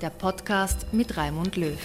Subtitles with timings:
[0.00, 1.78] der Podcast mit Raimund Löw.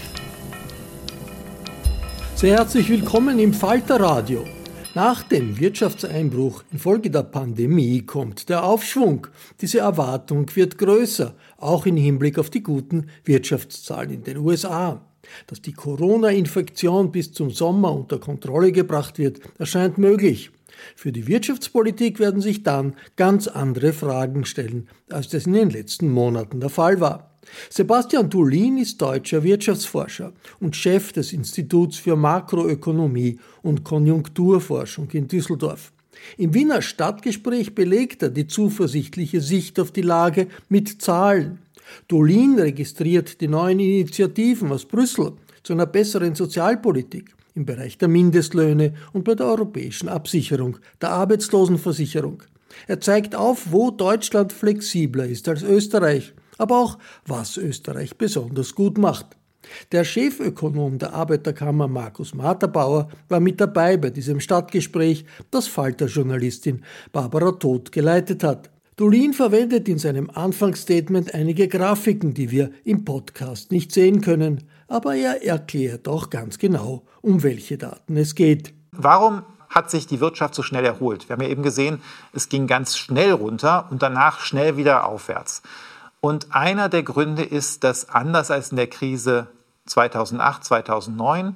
[2.36, 4.44] Sehr herzlich willkommen im Falter Radio.
[4.94, 9.28] Nach dem Wirtschaftseinbruch infolge der Pandemie kommt der Aufschwung.
[9.62, 15.06] Diese Erwartung wird größer, auch im Hinblick auf die guten Wirtschaftszahlen in den USA.
[15.48, 20.52] Dass die Corona-Infektion bis zum Sommer unter Kontrolle gebracht wird, erscheint möglich.
[20.96, 26.10] Für die Wirtschaftspolitik werden sich dann ganz andere Fragen stellen, als das in den letzten
[26.10, 27.31] Monaten der Fall war.
[27.70, 35.92] Sebastian Dulin ist deutscher Wirtschaftsforscher und Chef des Instituts für Makroökonomie und Konjunkturforschung in Düsseldorf.
[36.38, 41.60] Im Wiener Stadtgespräch belegt er die zuversichtliche Sicht auf die Lage mit Zahlen.
[42.08, 48.94] Dolin registriert die neuen Initiativen aus Brüssel zu einer besseren Sozialpolitik im Bereich der Mindestlöhne
[49.14, 52.44] und bei der europäischen Absicherung der Arbeitslosenversicherung.
[52.88, 58.98] Er zeigt auf, wo Deutschland flexibler ist als Österreich aber auch was Österreich besonders gut
[58.98, 59.36] macht.
[59.92, 67.52] Der Chefökonom der Arbeiterkammer Markus Materbauer war mit dabei bei diesem Stadtgespräch, das Falter-Journalistin Barbara
[67.52, 68.70] Todt geleitet hat.
[68.98, 75.16] Dolin verwendet in seinem Anfangsstatement einige Grafiken, die wir im Podcast nicht sehen können, aber
[75.16, 78.74] er erklärt auch ganz genau, um welche Daten es geht.
[78.92, 81.30] Warum hat sich die Wirtschaft so schnell erholt?
[81.30, 82.02] Wir haben ja eben gesehen,
[82.34, 85.64] es ging ganz schnell runter und danach schnell wieder aufwärts.
[86.22, 89.48] Und einer der Gründe ist, dass anders als in der Krise
[89.88, 91.56] 2008, 2009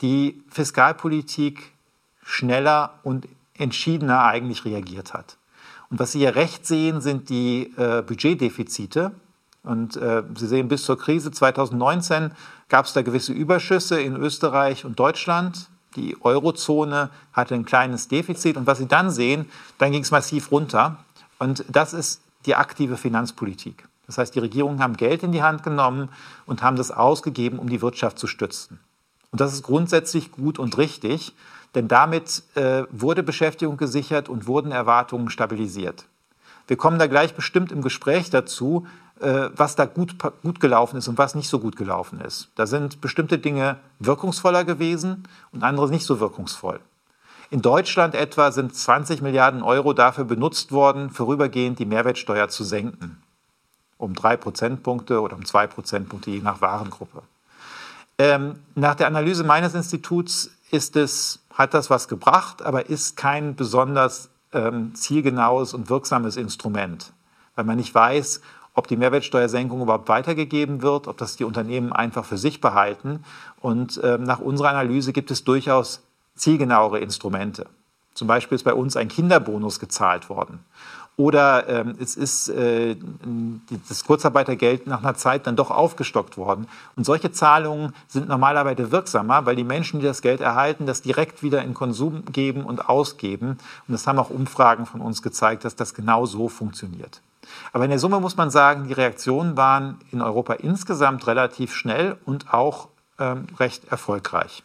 [0.00, 1.72] die Fiskalpolitik
[2.22, 5.36] schneller und entschiedener eigentlich reagiert hat.
[5.90, 9.12] Und was Sie hier recht sehen, sind die äh, Budgetdefizite.
[9.62, 12.32] Und äh, Sie sehen, bis zur Krise 2019
[12.68, 15.68] gab es da gewisse Überschüsse in Österreich und Deutschland.
[15.96, 18.56] Die Eurozone hatte ein kleines Defizit.
[18.56, 19.46] Und was Sie dann sehen,
[19.78, 21.04] dann ging es massiv runter.
[21.38, 23.89] Und das ist die aktive Finanzpolitik.
[24.10, 26.08] Das heißt, die Regierungen haben Geld in die Hand genommen
[26.44, 28.80] und haben das ausgegeben, um die Wirtschaft zu stützen.
[29.30, 31.32] Und das ist grundsätzlich gut und richtig,
[31.76, 36.06] denn damit äh, wurde Beschäftigung gesichert und wurden Erwartungen stabilisiert.
[36.66, 38.84] Wir kommen da gleich bestimmt im Gespräch dazu,
[39.20, 42.48] äh, was da gut, gut gelaufen ist und was nicht so gut gelaufen ist.
[42.56, 45.22] Da sind bestimmte Dinge wirkungsvoller gewesen
[45.52, 46.80] und andere nicht so wirkungsvoll.
[47.50, 53.22] In Deutschland etwa sind 20 Milliarden Euro dafür benutzt worden, vorübergehend die Mehrwertsteuer zu senken
[54.00, 57.22] um drei Prozentpunkte oder um zwei Prozentpunkte je nach Warengruppe.
[58.18, 63.56] Ähm, nach der Analyse meines Instituts ist es, hat das was gebracht, aber ist kein
[63.56, 67.12] besonders ähm, zielgenaues und wirksames Instrument,
[67.54, 68.40] weil man nicht weiß,
[68.74, 73.24] ob die Mehrwertsteuersenkung überhaupt weitergegeben wird, ob das die Unternehmen einfach für sich behalten.
[73.60, 76.02] Und ähm, nach unserer Analyse gibt es durchaus
[76.34, 77.66] zielgenauere Instrumente.
[78.14, 80.60] Zum Beispiel ist bei uns ein Kinderbonus gezahlt worden.
[81.20, 82.96] Oder ähm, es ist äh,
[83.90, 86.66] das Kurzarbeitergeld nach einer Zeit dann doch aufgestockt worden.
[86.96, 91.42] Und solche Zahlungen sind normalerweise wirksamer, weil die Menschen, die das Geld erhalten, das direkt
[91.42, 93.58] wieder in Konsum geben und ausgeben.
[93.86, 97.20] Und das haben auch Umfragen von uns gezeigt, dass das genau so funktioniert.
[97.74, 102.16] Aber in der Summe muss man sagen, die Reaktionen waren in Europa insgesamt relativ schnell
[102.24, 102.88] und auch
[103.18, 104.62] ähm, recht erfolgreich.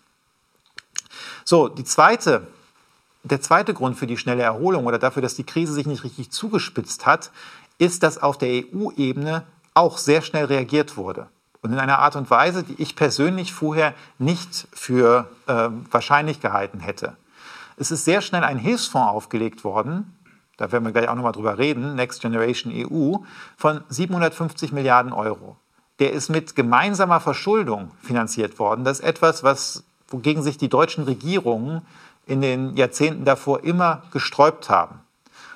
[1.43, 2.47] So, die zweite
[3.25, 6.31] der zweite Grund für die schnelle Erholung oder dafür, dass die Krise sich nicht richtig
[6.31, 7.31] zugespitzt hat,
[7.77, 9.43] ist, dass auf der EU-Ebene
[9.73, 11.27] auch sehr schnell reagiert wurde.
[11.61, 16.79] Und in einer Art und Weise, die ich persönlich vorher nicht für äh, wahrscheinlich gehalten
[16.79, 17.17] hätte.
[17.77, 20.15] Es ist sehr schnell ein Hilfsfonds aufgelegt worden,
[20.57, 23.17] da werden wir gleich auch nochmal drüber reden, Next Generation EU,
[23.57, 25.57] von 750 Milliarden Euro.
[25.99, 28.85] Der ist mit gemeinsamer Verschuldung finanziert worden.
[28.85, 31.81] Das ist etwas, was, wogegen sich die deutschen Regierungen
[32.25, 34.99] in den Jahrzehnten davor immer gesträubt haben.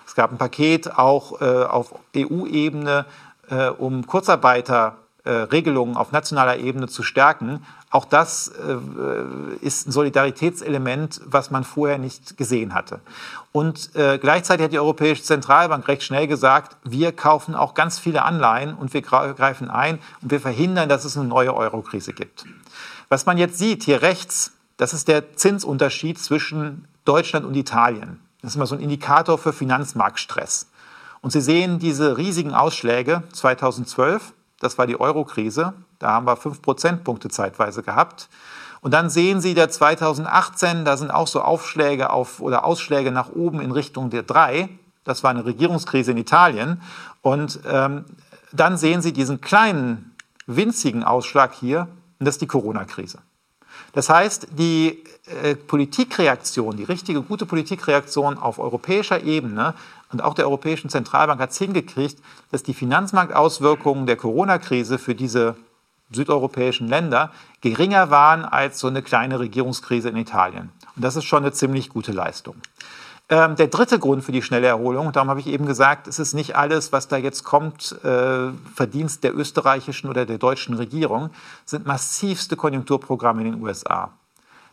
[0.05, 3.05] Es gab ein Paket auch äh, auf EU-Ebene,
[3.49, 7.65] äh, um Kurzarbeiterregelungen äh, auf nationaler Ebene zu stärken.
[7.91, 8.77] Auch das äh,
[9.61, 12.99] ist ein Solidaritätselement, was man vorher nicht gesehen hatte.
[13.51, 18.23] Und äh, gleichzeitig hat die Europäische Zentralbank recht schnell gesagt, wir kaufen auch ganz viele
[18.23, 22.45] Anleihen und wir greifen ein und wir verhindern, dass es eine neue Eurokrise gibt.
[23.09, 28.21] Was man jetzt sieht, hier rechts, das ist der Zinsunterschied zwischen Deutschland und Italien.
[28.41, 30.69] Das ist immer so ein Indikator für Finanzmarktstress.
[31.19, 34.31] Und Sie sehen diese riesigen Ausschläge 2012,
[34.61, 38.29] das war die Eurokrise, da haben wir fünf Prozentpunkte zeitweise gehabt.
[38.79, 43.29] Und dann sehen Sie der 2018, da sind auch so Aufschläge auf oder Ausschläge nach
[43.33, 44.69] oben in Richtung der drei.
[45.03, 46.81] Das war eine Regierungskrise in Italien.
[47.21, 48.05] Und ähm,
[48.53, 50.15] dann sehen Sie diesen kleinen,
[50.47, 53.19] winzigen Ausschlag hier, und das ist die Corona-Krise.
[53.93, 55.03] Das heißt, die
[55.43, 59.73] äh, Politikreaktion, die richtige, gute Politikreaktion auf europäischer Ebene
[60.11, 62.19] und auch der Europäischen Zentralbank hat es hingekriegt,
[62.51, 65.55] dass die Finanzmarktauswirkungen der Corona-Krise für diese
[66.11, 67.31] südeuropäischen Länder
[67.61, 70.71] geringer waren als so eine kleine Regierungskrise in Italien.
[70.95, 72.55] Und das ist schon eine ziemlich gute Leistung.
[73.31, 76.33] Ähm, der dritte Grund für die schnelle Erholung, darum habe ich eben gesagt, es ist
[76.33, 81.29] nicht alles, was da jetzt kommt, äh, Verdienst der österreichischen oder der deutschen Regierung,
[81.63, 84.09] sind massivste Konjunkturprogramme in den USA.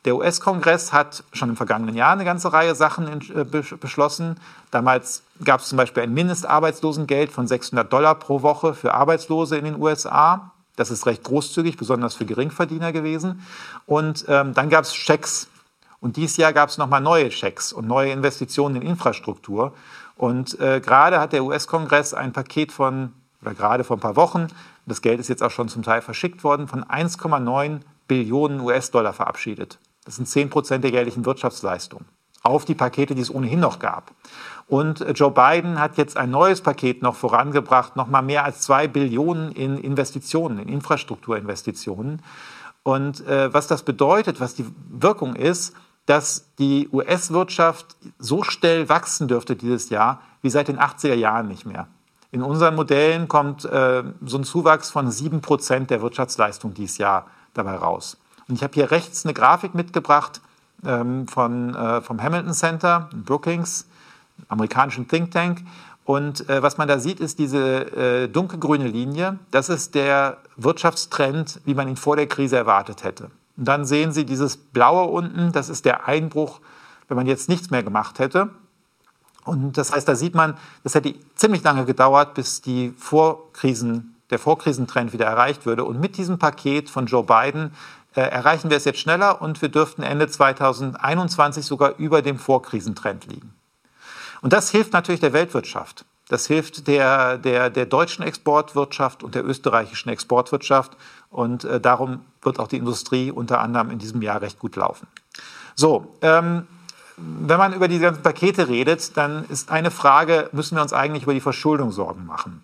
[0.06, 4.40] Der US-Kongress hat schon im vergangenen Jahr eine ganze Reihe Sachen in, äh, beschlossen.
[4.70, 9.66] Damals gab es zum Beispiel ein Mindestarbeitslosengeld von 600 Dollar pro Woche für Arbeitslose in
[9.66, 10.52] den USA.
[10.76, 13.44] Das ist recht großzügig, besonders für Geringverdiener gewesen.
[13.84, 15.48] Und ähm, dann gab es Schecks
[16.00, 19.72] und dieses Jahr gab es nochmal neue Schecks und neue Investitionen in Infrastruktur.
[20.16, 23.12] Und äh, gerade hat der US-Kongress ein Paket von,
[23.42, 24.48] oder gerade vor ein paar Wochen,
[24.86, 29.78] das Geld ist jetzt auch schon zum Teil verschickt worden, von 1,9 Billionen US-Dollar verabschiedet.
[30.04, 32.04] Das sind 10 Prozent der jährlichen Wirtschaftsleistung
[32.46, 34.12] auf die Pakete, die es ohnehin noch gab.
[34.68, 38.88] Und äh, Joe Biden hat jetzt ein neues Paket noch vorangebracht, nochmal mehr als zwei
[38.88, 42.22] Billionen in Investitionen, in Infrastrukturinvestitionen.
[42.82, 45.74] Und äh, was das bedeutet, was die Wirkung ist,
[46.06, 51.66] dass die US-Wirtschaft so schnell wachsen dürfte dieses Jahr wie seit den 80er Jahren nicht
[51.66, 51.88] mehr.
[52.30, 57.76] In unseren Modellen kommt äh, so ein Zuwachs von 7% der Wirtschaftsleistung dieses Jahr dabei
[57.76, 58.18] raus.
[58.48, 60.40] Und ich habe hier rechts eine Grafik mitgebracht
[60.84, 63.86] ähm, von, äh, vom Hamilton Center in Brookings,
[64.48, 65.62] amerikanischen Think Tank.
[66.04, 69.38] Und äh, was man da sieht, ist diese äh, dunkelgrüne Linie.
[69.50, 73.30] Das ist der Wirtschaftstrend, wie man ihn vor der Krise erwartet hätte.
[73.56, 76.60] Und dann sehen Sie dieses Blaue unten, das ist der Einbruch,
[77.08, 78.50] wenn man jetzt nichts mehr gemacht hätte.
[79.44, 84.40] Und das heißt, da sieht man, das hätte ziemlich lange gedauert, bis die Vorkrisen, der
[84.40, 85.84] Vorkrisentrend wieder erreicht würde.
[85.84, 87.72] Und mit diesem Paket von Joe Biden
[88.16, 93.26] äh, erreichen wir es jetzt schneller und wir dürften Ende 2021 sogar über dem Vorkrisentrend
[93.26, 93.54] liegen.
[94.42, 96.04] Und das hilft natürlich der Weltwirtschaft.
[96.28, 100.96] Das hilft der, der, der deutschen Exportwirtschaft und der österreichischen Exportwirtschaft.
[101.30, 105.06] Und äh, darum wird auch die Industrie unter anderem in diesem Jahr recht gut laufen.
[105.74, 106.66] So, ähm,
[107.16, 111.24] wenn man über diese ganzen Pakete redet, dann ist eine Frage, müssen wir uns eigentlich
[111.24, 112.62] über die Verschuldung Sorgen machen?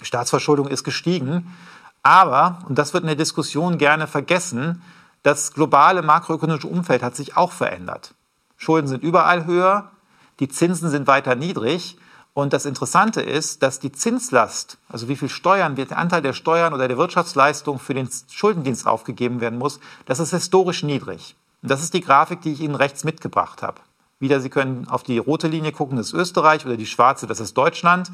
[0.00, 1.54] Die Staatsverschuldung ist gestiegen,
[2.02, 4.82] aber, und das wird in der Diskussion gerne vergessen,
[5.22, 8.14] das globale makroökonomische Umfeld hat sich auch verändert.
[8.56, 9.90] Schulden sind überall höher,
[10.40, 11.98] die Zinsen sind weiter niedrig
[12.32, 16.32] und das Interessante ist, dass die Zinslast, also wie viel Steuern, wie der Anteil der
[16.32, 21.34] Steuern oder der Wirtschaftsleistung für den Schuldendienst aufgegeben werden muss, das ist historisch niedrig.
[21.62, 23.80] Und das ist die Grafik, die ich Ihnen rechts mitgebracht habe.
[24.20, 27.40] Wieder, Sie können auf die rote Linie gucken, das ist Österreich oder die schwarze, das
[27.40, 28.10] ist Deutschland.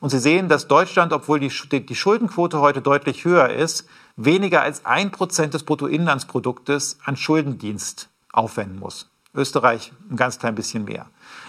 [0.00, 1.50] Und Sie sehen, dass Deutschland, obwohl die,
[1.84, 8.78] die Schuldenquote heute deutlich höher ist, weniger als ein Prozent des Bruttoinlandsproduktes an Schuldendienst aufwenden
[8.78, 9.10] muss.
[9.34, 11.06] Österreich ein ganz klein bisschen mehr.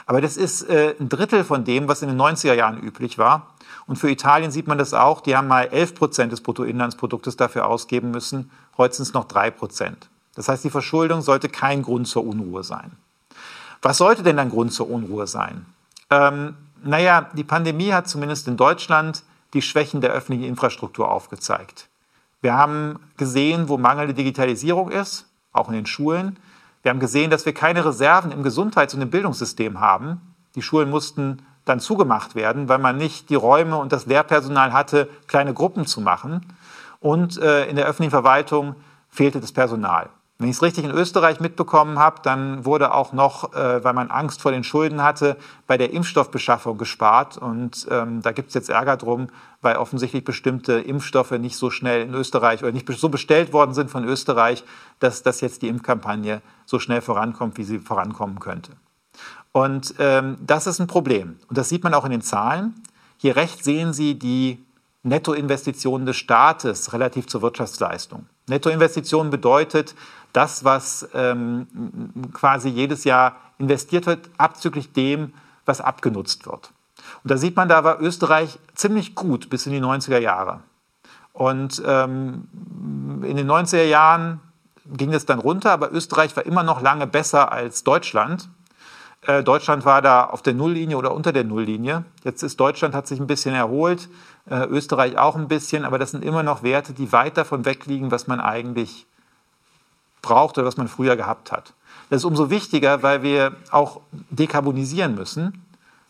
[0.08, 3.48] Aber das ist äh, ein Drittel von dem, was in den 90er Jahren üblich war.
[3.86, 5.22] Und für Italien sieht man das auch.
[5.22, 8.50] Die haben mal 11 Prozent des Bruttoinlandsproduktes dafür ausgeben müssen.
[8.78, 10.10] Heute sind es noch 3 Prozent.
[10.36, 12.92] Das heißt, die Verschuldung sollte kein Grund zur Unruhe sein.
[13.82, 15.66] Was sollte denn ein Grund zur Unruhe sein?
[16.10, 19.24] Ähm, naja, die Pandemie hat zumindest in Deutschland
[19.54, 21.90] die Schwächen der öffentlichen Infrastruktur aufgezeigt.
[22.42, 26.38] Wir haben gesehen, wo mangelnde Digitalisierung ist, auch in den Schulen.
[26.88, 30.22] Wir haben gesehen, dass wir keine Reserven im Gesundheits- und im Bildungssystem haben.
[30.56, 35.10] Die Schulen mussten dann zugemacht werden, weil man nicht die Räume und das Lehrpersonal hatte,
[35.27, 36.46] kleine Gruppen zu machen.
[37.01, 38.77] Und äh, in der öffentlichen Verwaltung
[39.10, 40.08] fehlte das Personal.
[40.39, 44.12] Wenn ich es richtig in Österreich mitbekommen habe, dann wurde auch noch, äh, weil man
[44.12, 47.38] Angst vor den Schulden hatte, bei der Impfstoffbeschaffung gespart.
[47.39, 49.29] Und ähm, da gibt es jetzt Ärger drum,
[49.62, 53.89] weil offensichtlich bestimmte Impfstoffe nicht so schnell in Österreich oder nicht so bestellt worden sind
[53.89, 54.63] von Österreich,
[55.00, 58.74] dass, dass jetzt die Impfkampagne so schnell vorankommt, wie sie vorankommen könnte.
[59.53, 61.39] Und ähm, das ist ein Problem.
[61.48, 62.75] Und das sieht man auch in den Zahlen.
[63.17, 64.63] Hier rechts sehen Sie die
[65.01, 68.27] Nettoinvestitionen des Staates relativ zur Wirtschaftsleistung.
[68.48, 69.96] Nettoinvestitionen bedeutet,
[70.38, 71.65] das, was ähm,
[72.32, 75.34] quasi jedes Jahr investiert wird, abzüglich dem,
[75.65, 76.72] was abgenutzt wird.
[77.24, 80.60] Und da sieht man, da war Österreich ziemlich gut bis in die 90er Jahre.
[81.34, 82.48] Und ähm,
[83.24, 84.39] in den 90er Jahren
[84.86, 88.48] ging es dann runter, aber Österreich war immer noch lange besser als Deutschland.
[89.22, 92.06] Äh, Deutschland war da auf der Nulllinie oder unter der Nulllinie.
[92.24, 94.08] Jetzt ist Deutschland, hat sich ein bisschen erholt,
[94.51, 98.12] äh, Österreich auch ein bisschen, aber das sind immer noch Werte, die weit davon wegliegen,
[98.12, 99.08] was man eigentlich
[100.27, 101.74] braucht oder was man früher gehabt hat.
[102.10, 105.63] Das ist umso wichtiger, weil wir auch dekarbonisieren müssen.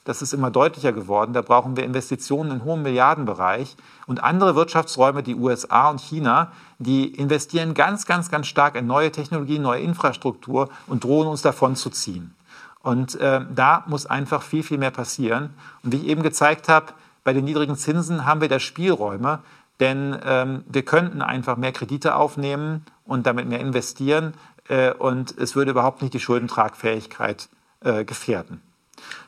[0.05, 1.33] Das ist immer deutlicher geworden.
[1.33, 3.75] Da brauchen wir Investitionen in hohem Milliardenbereich.
[4.05, 9.11] Und andere Wirtschaftsräume, die USA und China, die investieren ganz, ganz, ganz stark in neue
[9.11, 12.33] Technologien, neue Infrastruktur und drohen uns davon zu ziehen.
[12.81, 15.53] Und äh, da muss einfach viel, viel mehr passieren.
[15.83, 16.93] Und wie ich eben gezeigt habe,
[17.23, 19.39] bei den niedrigen Zinsen haben wir da Spielräume,
[19.81, 24.33] denn ähm, wir könnten einfach mehr Kredite aufnehmen und damit mehr investieren
[24.67, 27.49] äh, und es würde überhaupt nicht die Schuldentragfähigkeit
[27.81, 28.61] äh, gefährden.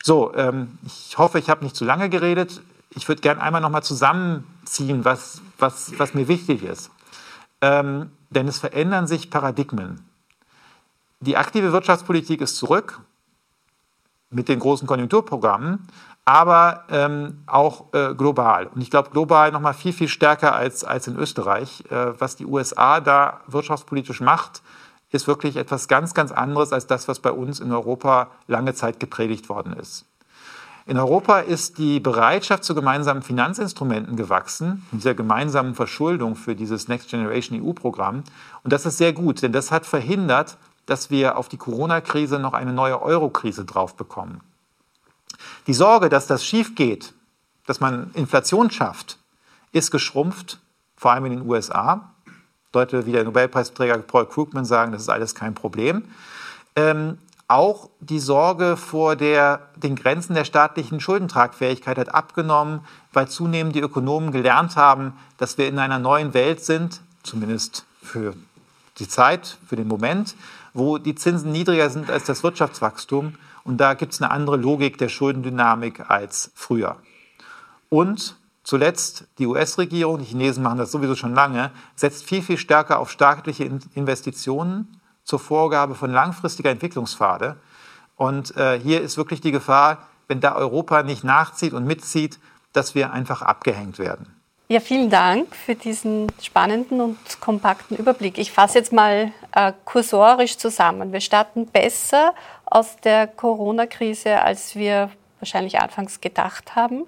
[0.04, 2.62] So, ähm, ich hoffe, ich habe nicht zu lange geredet.
[2.90, 6.92] Ich würde gerne einmal noch mal zusammenziehen, was, was, was mir wichtig ist.
[7.62, 10.06] Ähm, denn es verändern sich Paradigmen.
[11.20, 13.02] Die aktive Wirtschaftspolitik ist zurück
[14.30, 15.88] mit den großen Konjunkturprogrammen,
[16.30, 18.68] aber ähm, auch äh, global.
[18.68, 21.84] Und ich glaube, global noch mal viel, viel stärker als, als in Österreich.
[21.90, 24.62] Äh, was die USA da wirtschaftspolitisch macht,
[25.10, 29.00] ist wirklich etwas ganz, ganz anderes als das, was bei uns in Europa lange Zeit
[29.00, 30.06] gepredigt worden ist.
[30.86, 37.10] In Europa ist die Bereitschaft zu gemeinsamen Finanzinstrumenten gewachsen, dieser gemeinsamen Verschuldung für dieses Next
[37.10, 38.24] Generation EU-Programm.
[38.64, 42.54] Und das ist sehr gut, denn das hat verhindert, dass wir auf die Corona-Krise noch
[42.54, 44.42] eine neue Euro-Krise drauf bekommen.
[45.68, 47.14] Die Sorge, dass das schief geht,
[47.66, 49.20] dass man Inflation schafft,
[49.72, 50.60] ist geschrumpft,
[50.96, 52.12] vor allem in den USA.
[52.74, 56.04] Leute wie der Nobelpreisträger Paul Krugman sagen, das ist alles kein Problem.
[56.76, 57.18] Ähm,
[57.48, 62.82] auch die Sorge vor der, den Grenzen der staatlichen Schuldentragfähigkeit hat abgenommen,
[63.12, 68.36] weil zunehmend die Ökonomen gelernt haben, dass wir in einer neuen Welt sind, zumindest für
[69.00, 70.36] die Zeit, für den Moment,
[70.74, 73.36] wo die Zinsen niedriger sind als das Wirtschaftswachstum.
[73.64, 76.98] Und da gibt es eine andere Logik der Schuldendynamik als früher.
[77.90, 83.00] Und zuletzt die US-Regierung, die Chinesen machen das sowieso schon lange, setzt viel, viel stärker
[83.00, 87.58] auf staatliche Investitionen zur Vorgabe von langfristiger Entwicklungspfade.
[88.16, 92.40] Und äh, hier ist wirklich die Gefahr, wenn da Europa nicht nachzieht und mitzieht,
[92.74, 94.39] dass wir einfach abgehängt werden.
[94.72, 98.38] Ja, vielen Dank für diesen spannenden und kompakten Überblick.
[98.38, 101.12] Ich fasse jetzt mal äh, kursorisch zusammen.
[101.12, 102.36] Wir starten besser
[102.68, 105.10] aus der Corona-Krise, als wir
[105.40, 107.08] wahrscheinlich anfangs gedacht haben.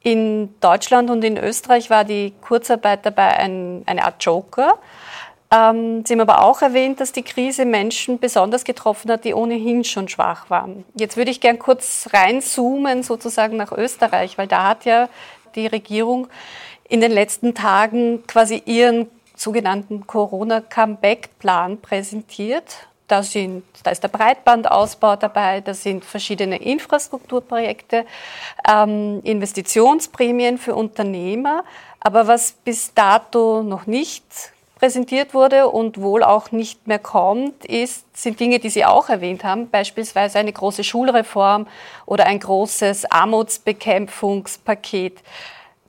[0.00, 4.78] In Deutschland und in Österreich war die Kurzarbeit dabei ein, eine Art Joker.
[5.52, 9.84] Ähm, Sie haben aber auch erwähnt, dass die Krise Menschen besonders getroffen hat, die ohnehin
[9.84, 10.86] schon schwach waren.
[10.94, 15.10] Jetzt würde ich gern kurz reinzoomen sozusagen nach Österreich, weil da hat ja
[15.54, 16.28] die Regierung
[16.88, 22.86] in den letzten Tagen quasi ihren sogenannten Corona-Comeback-Plan präsentiert.
[23.08, 28.06] Da, sind, da ist der Breitbandausbau dabei, da sind verschiedene Infrastrukturprojekte,
[28.68, 31.64] ähm, Investitionsprämien für Unternehmer.
[32.00, 34.24] Aber was bis dato noch nicht
[34.76, 39.44] präsentiert wurde und wohl auch nicht mehr kommt, ist, sind Dinge, die Sie auch erwähnt
[39.44, 41.66] haben, beispielsweise eine große Schulreform
[42.06, 45.22] oder ein großes Armutsbekämpfungspaket.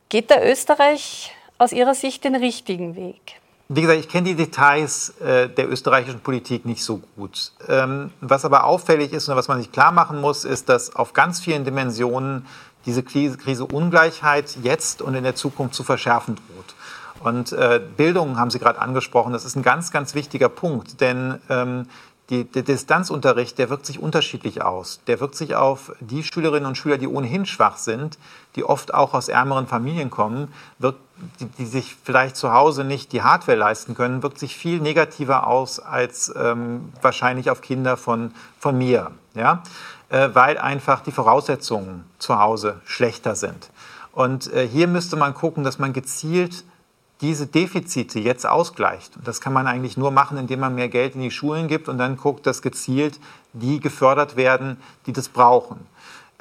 [0.10, 3.42] Geht der Österreich aus Ihrer Sicht den richtigen Weg?
[3.70, 7.52] Wie gesagt, ich kenne die Details äh, der österreichischen Politik nicht so gut.
[7.68, 11.14] Ähm, was aber auffällig ist und was man sich klar machen muss, ist, dass auf
[11.14, 12.46] ganz vielen Dimensionen
[12.86, 16.76] diese Krise, Krise Ungleichheit jetzt und in der Zukunft zu verschärfen droht.
[17.24, 21.40] Und äh, Bildung haben Sie gerade angesprochen, das ist ein ganz, ganz wichtiger Punkt, denn
[21.50, 21.88] ähm,
[22.30, 25.00] die, der Distanzunterricht, der wirkt sich unterschiedlich aus.
[25.08, 28.18] Der wirkt sich auf die Schülerinnen und Schüler, die ohnehin schwach sind,
[28.56, 31.00] die oft auch aus ärmeren Familien kommen, wirkt,
[31.40, 35.48] die, die sich vielleicht zu Hause nicht die Hardware leisten können, wirkt sich viel negativer
[35.48, 39.12] aus als ähm, wahrscheinlich auf Kinder von, von mir.
[39.34, 39.64] Ja?
[40.10, 43.70] Äh, weil einfach die Voraussetzungen zu Hause schlechter sind.
[44.12, 46.64] Und äh, hier müsste man gucken, dass man gezielt
[47.22, 49.18] diese Defizite jetzt ausgleicht.
[49.18, 51.88] Und das kann man eigentlich nur machen, indem man mehr Geld in die Schulen gibt
[51.88, 53.20] und dann guckt, dass gezielt
[53.54, 55.80] die gefördert werden, die das brauchen.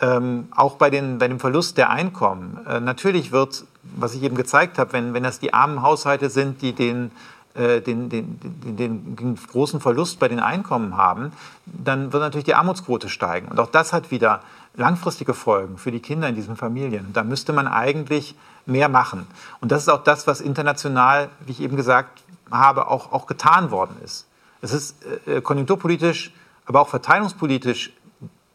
[0.00, 2.58] Ähm, auch bei, den, bei dem Verlust der Einkommen.
[2.66, 3.64] Äh, natürlich wird,
[3.96, 7.12] was ich eben gezeigt habe, wenn, wenn das die armen Haushalte sind, die den,
[7.54, 11.30] äh, den, den, den, den, großen Verlust bei den Einkommen haben,
[11.64, 13.46] dann wird natürlich die Armutsquote steigen.
[13.46, 14.40] Und auch das hat wieder
[14.74, 17.12] langfristige Folgen für die Kinder in diesen Familien.
[17.12, 18.34] Da müsste man eigentlich
[18.66, 19.28] mehr machen.
[19.60, 23.70] Und das ist auch das, was international, wie ich eben gesagt habe, auch, auch getan
[23.70, 24.26] worden ist.
[24.60, 24.96] Es ist
[25.26, 26.32] äh, konjunkturpolitisch,
[26.66, 27.92] aber auch verteilungspolitisch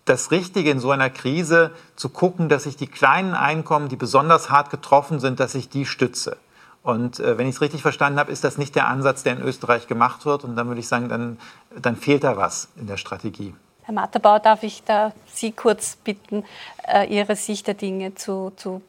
[0.09, 4.49] das Richtige in so einer Krise zu gucken, dass ich die kleinen Einkommen, die besonders
[4.49, 6.37] hart getroffen sind, dass ich die stütze.
[6.81, 9.41] Und äh, wenn ich es richtig verstanden habe, ist das nicht der Ansatz, der in
[9.41, 10.43] Österreich gemacht wird.
[10.43, 11.37] Und dann würde ich sagen, dann,
[11.79, 13.53] dann fehlt da was in der Strategie.
[13.83, 16.43] Herr Matterbauer, darf ich da Sie kurz bitten,
[16.87, 18.81] äh, Ihre Sicht der Dinge zu, zu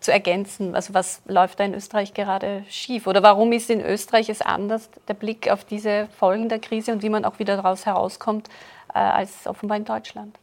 [0.00, 0.74] zu ergänzen?
[0.74, 3.06] Also was läuft da in Österreich gerade schief?
[3.06, 7.02] Oder warum ist in Österreich es anders, der Blick auf diese Folgen der Krise und
[7.02, 8.50] wie man auch wieder daraus herauskommt, äh,
[8.94, 10.38] als offenbar in Deutschland?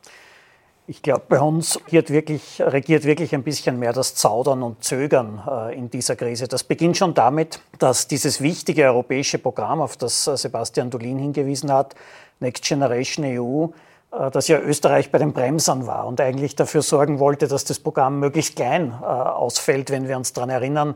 [0.89, 5.43] Ich glaube, bei uns regiert wirklich, regiert wirklich ein bisschen mehr das Zaudern und Zögern
[5.45, 6.47] äh, in dieser Krise.
[6.47, 11.73] Das beginnt schon damit, dass dieses wichtige europäische Programm, auf das äh, Sebastian Dolin hingewiesen
[11.73, 11.93] hat,
[12.39, 13.67] Next Generation EU,
[14.17, 17.79] äh, dass ja Österreich bei den Bremsern war und eigentlich dafür sorgen wollte, dass das
[17.79, 20.95] Programm möglichst klein äh, ausfällt, wenn wir uns daran erinnern,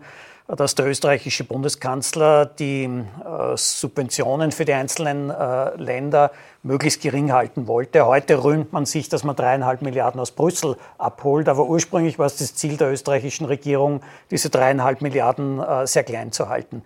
[0.57, 5.33] dass der österreichische Bundeskanzler die äh, Subventionen für die einzelnen
[5.77, 6.31] Länder
[6.63, 8.05] möglichst gering halten wollte.
[8.05, 12.37] Heute rühmt man sich, dass man dreieinhalb Milliarden aus Brüssel abholt, aber ursprünglich war es
[12.37, 16.83] das Ziel der österreichischen Regierung, diese dreieinhalb Milliarden sehr klein zu halten.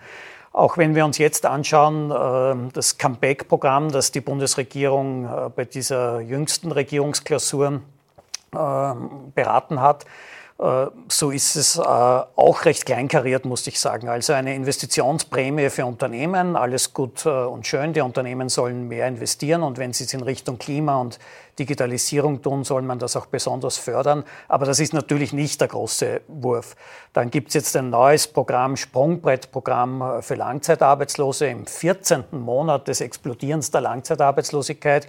[0.56, 6.22] Auch wenn wir uns jetzt anschauen, äh, das Comeback-Programm, das die Bundesregierung äh, bei dieser
[6.22, 7.82] jüngsten Regierungsklausur
[8.54, 8.94] äh,
[9.36, 10.06] beraten hat,
[10.58, 14.08] so ist es auch recht kleinkariert, muss ich sagen.
[14.08, 17.92] Also eine Investitionsprämie für Unternehmen, alles gut und schön.
[17.92, 21.20] Die Unternehmen sollen mehr investieren und wenn sie es in Richtung Klima und
[21.60, 24.24] Digitalisierung tun, soll man das auch besonders fördern.
[24.48, 26.76] Aber das ist natürlich nicht der große Wurf.
[27.14, 32.26] Dann gibt es jetzt ein neues Programm, Sprungbrettprogramm äh, für Langzeitarbeitslose im 14.
[32.32, 35.08] Monat des Explodierens der Langzeitarbeitslosigkeit.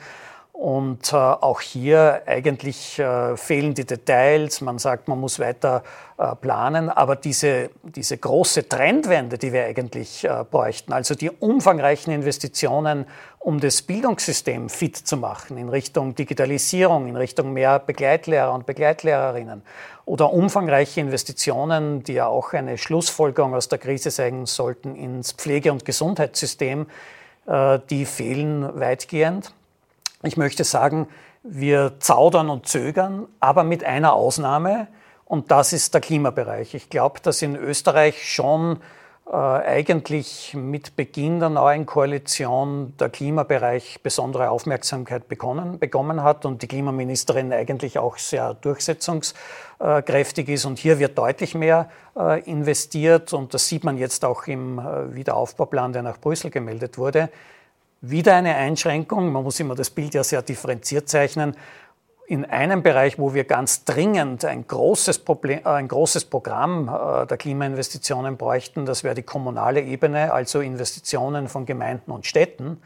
[0.58, 4.62] Und äh, auch hier eigentlich äh, fehlen die Details.
[4.62, 5.82] Man sagt, man muss weiter
[6.16, 6.88] äh, planen.
[6.88, 13.04] Aber diese, diese große Trendwende, die wir eigentlich äh, bräuchten, also die umfangreichen Investitionen,
[13.38, 19.60] um das Bildungssystem fit zu machen in Richtung Digitalisierung, in Richtung mehr Begleitlehrer und Begleitlehrerinnen
[20.06, 25.70] oder umfangreiche Investitionen, die ja auch eine Schlussfolgerung aus der Krise sein sollten, ins Pflege-
[25.70, 26.86] und Gesundheitssystem,
[27.46, 29.52] äh, die fehlen weitgehend.
[30.26, 31.06] Ich möchte sagen,
[31.44, 34.88] wir zaudern und zögern, aber mit einer Ausnahme,
[35.24, 36.74] und das ist der Klimabereich.
[36.74, 38.80] Ich glaube, dass in Österreich schon
[39.30, 46.62] äh, eigentlich mit Beginn der neuen Koalition der Klimabereich besondere Aufmerksamkeit bekommen, bekommen hat und
[46.62, 50.64] die Klimaministerin eigentlich auch sehr durchsetzungskräftig ist.
[50.64, 55.14] Und hier wird deutlich mehr äh, investiert und das sieht man jetzt auch im äh,
[55.14, 57.28] Wiederaufbauplan, der nach Brüssel gemeldet wurde.
[58.02, 61.56] Wieder eine Einschränkung, man muss immer das Bild ja sehr differenziert zeichnen.
[62.26, 67.26] In einem Bereich, wo wir ganz dringend ein großes, Problem, äh, ein großes Programm äh,
[67.26, 72.82] der Klimainvestitionen bräuchten, das wäre die kommunale Ebene, also Investitionen von Gemeinden und Städten,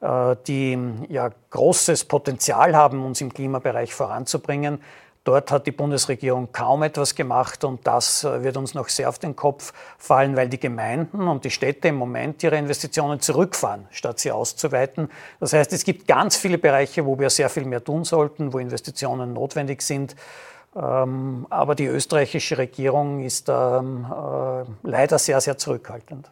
[0.00, 4.80] äh, die ja großes Potenzial haben, uns im Klimabereich voranzubringen.
[5.24, 9.18] Dort hat die Bundesregierung kaum etwas gemacht und das äh, wird uns noch sehr auf
[9.18, 14.20] den Kopf fallen, weil die Gemeinden und die Städte im Moment ihre Investitionen zurückfahren, statt
[14.20, 15.10] sie auszuweiten.
[15.38, 18.58] Das heißt, es gibt ganz viele Bereiche, wo wir sehr viel mehr tun sollten, wo
[18.58, 20.16] Investitionen notwendig sind.
[20.76, 26.30] Ähm, aber die österreichische Regierung ist ähm, äh, leider sehr, sehr zurückhaltend.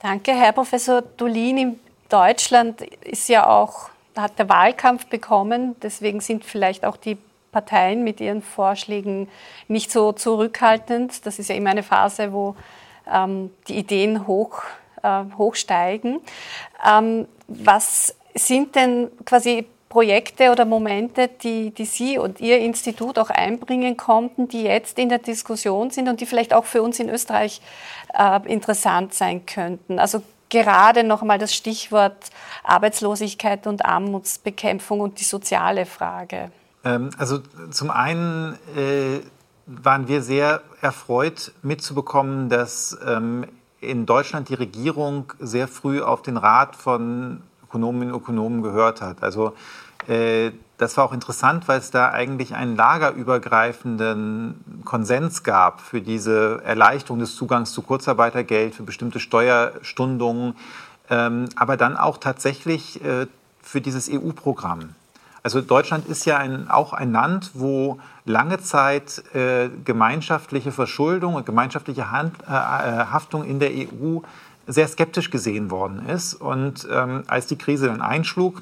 [0.00, 1.58] Danke, Herr Professor Dolin.
[1.58, 5.76] In Deutschland ist ja auch, hat der Wahlkampf bekommen.
[5.82, 7.18] Deswegen sind vielleicht auch die
[7.52, 9.28] Parteien mit ihren Vorschlägen
[9.68, 11.26] nicht so zurückhaltend.
[11.26, 12.56] Das ist ja immer eine Phase, wo
[13.12, 14.62] ähm, die Ideen hoch
[15.02, 16.20] äh, hochsteigen.
[16.86, 23.30] Ähm, was sind denn quasi Projekte oder Momente, die, die Sie und Ihr Institut auch
[23.30, 27.08] einbringen konnten, die jetzt in der Diskussion sind und die vielleicht auch für uns in
[27.08, 27.60] Österreich
[28.16, 29.98] äh, interessant sein könnten?
[29.98, 32.30] Also gerade noch einmal das Stichwort
[32.62, 36.52] Arbeitslosigkeit und Armutsbekämpfung und die soziale Frage.
[36.84, 37.40] Ähm, also
[37.70, 39.20] zum einen äh,
[39.66, 43.46] waren wir sehr erfreut mitzubekommen, dass ähm,
[43.80, 49.22] in Deutschland die Regierung sehr früh auf den Rat von Ökonominnen und Ökonomen gehört hat.
[49.22, 49.54] Also
[50.08, 56.62] äh, das war auch interessant, weil es da eigentlich einen lagerübergreifenden Konsens gab für diese
[56.64, 60.56] Erleichterung des Zugangs zu Kurzarbeitergeld, für bestimmte Steuerstundungen,
[61.10, 63.26] ähm, aber dann auch tatsächlich äh,
[63.60, 64.94] für dieses EU-Programm.
[65.42, 71.46] Also Deutschland ist ja ein, auch ein Land, wo lange Zeit äh, gemeinschaftliche Verschuldung und
[71.46, 74.20] gemeinschaftliche Hand, äh, äh Haftung in der EU
[74.66, 76.34] sehr skeptisch gesehen worden ist.
[76.34, 78.60] Und ähm, als die Krise dann einschlug,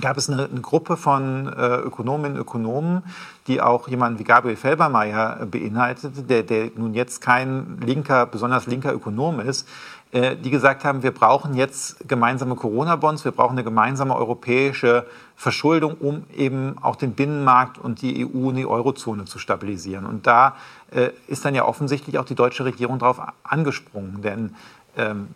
[0.00, 3.02] gab es eine, eine Gruppe von äh, Ökonominnen und Ökonomen,
[3.46, 8.92] die auch jemanden wie Gabriel Felbermeier beinhaltete, der, der nun jetzt kein linker, besonders linker
[8.92, 9.68] Ökonom ist,
[10.12, 15.04] die gesagt haben, wir brauchen jetzt gemeinsame Corona-Bonds, wir brauchen eine gemeinsame europäische
[15.36, 20.06] Verschuldung, um eben auch den Binnenmarkt und die EU und die Eurozone zu stabilisieren.
[20.06, 20.56] Und da
[20.90, 24.54] äh, ist dann ja offensichtlich auch die deutsche Regierung darauf angesprungen, denn
[24.96, 25.28] ähm,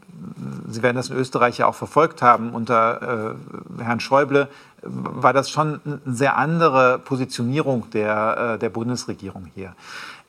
[0.69, 3.37] Sie werden das in Österreich ja auch verfolgt haben, unter
[3.79, 4.49] äh, Herrn Schäuble
[4.83, 9.75] war das schon eine sehr andere Positionierung der, äh, der Bundesregierung hier.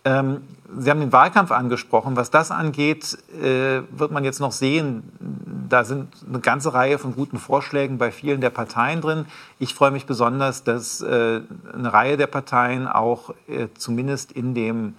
[0.06, 0.42] Ähm,
[0.76, 2.16] Sie haben den Wahlkampf angesprochen.
[2.16, 5.04] Was das angeht, äh, wird man jetzt noch sehen.
[5.70, 9.26] Da sind eine ganze Reihe von guten Vorschlägen bei vielen der Parteien drin.
[9.60, 11.42] Ich freue mich besonders, dass äh,
[11.74, 14.96] eine Reihe der Parteien auch äh, zumindest in dem,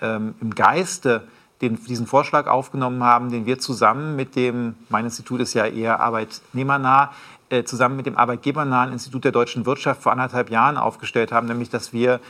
[0.00, 1.26] ähm, im Geiste
[1.60, 6.00] den, diesen Vorschlag aufgenommen haben, den wir zusammen mit dem, mein Institut ist ja eher
[6.00, 7.12] arbeitnehmernah,
[7.48, 11.70] äh, zusammen mit dem arbeitgebernahen Institut der deutschen Wirtschaft vor anderthalb Jahren aufgestellt haben, nämlich
[11.70, 12.20] dass wir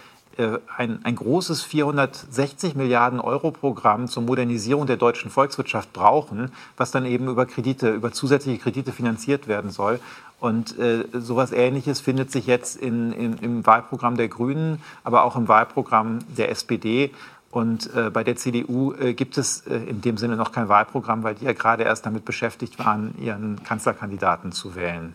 [0.76, 7.06] ein, ein großes 460 Milliarden Euro Programm zur Modernisierung der deutschen Volkswirtschaft brauchen, was dann
[7.06, 10.00] eben über Kredite, über zusätzliche Kredite finanziert werden soll.
[10.38, 15.36] Und äh, sowas Ähnliches findet sich jetzt in, in, im Wahlprogramm der Grünen, aber auch
[15.36, 17.10] im Wahlprogramm der SPD.
[17.50, 21.22] Und äh, bei der CDU äh, gibt es äh, in dem Sinne noch kein Wahlprogramm,
[21.22, 25.14] weil die ja gerade erst damit beschäftigt waren, ihren Kanzlerkandidaten zu wählen.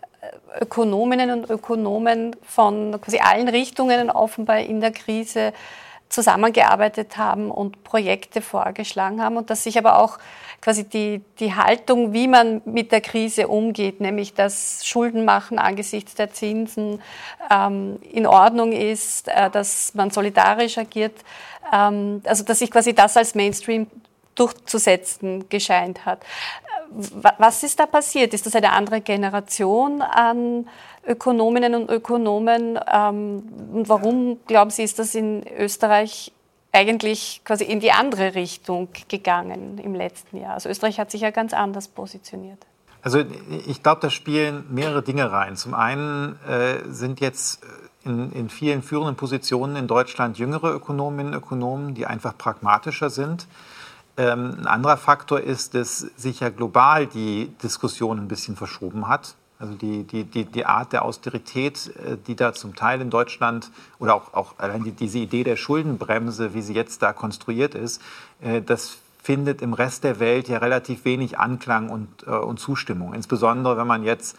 [0.59, 5.53] Ökonominnen und Ökonomen von quasi allen Richtungen offenbar in der Krise
[6.09, 10.19] zusammengearbeitet haben und Projekte vorgeschlagen haben und dass sich aber auch
[10.61, 16.13] quasi die, die Haltung, wie man mit der Krise umgeht, nämlich dass Schulden machen angesichts
[16.13, 17.01] der Zinsen
[17.49, 21.15] ähm, in Ordnung ist, äh, dass man solidarisch agiert,
[21.73, 23.87] ähm, also dass sich quasi das als Mainstream
[24.35, 26.23] durchzusetzen gescheint hat.
[27.37, 28.33] Was ist da passiert?
[28.33, 30.67] Ist das eine andere Generation an
[31.07, 32.77] Ökonominnen und Ökonomen?
[32.91, 36.33] Ähm, und warum, glauben Sie, ist das in Österreich
[36.73, 40.55] eigentlich quasi in die andere Richtung gegangen im letzten Jahr?
[40.55, 42.65] Also Österreich hat sich ja ganz anders positioniert.
[43.01, 43.23] Also
[43.67, 45.55] ich glaube, da spielen mehrere Dinge rein.
[45.55, 47.61] Zum einen äh, sind jetzt
[48.03, 53.47] in, in vielen führenden Positionen in Deutschland jüngere Ökonominnen und Ökonomen, die einfach pragmatischer sind
[54.29, 59.35] ein anderer Faktor ist, dass sich ja global die Diskussion ein bisschen verschoben hat.
[59.61, 63.69] Also die, die, die, die Art der Austerität, äh, die da zum Teil in Deutschland
[63.99, 68.01] oder auch, auch allein die, diese Idee der Schuldenbremse, wie sie jetzt da konstruiert ist,
[68.41, 73.13] äh, das findet im Rest der Welt ja relativ wenig Anklang und, äh, und Zustimmung.
[73.13, 74.35] Insbesondere wenn man jetzt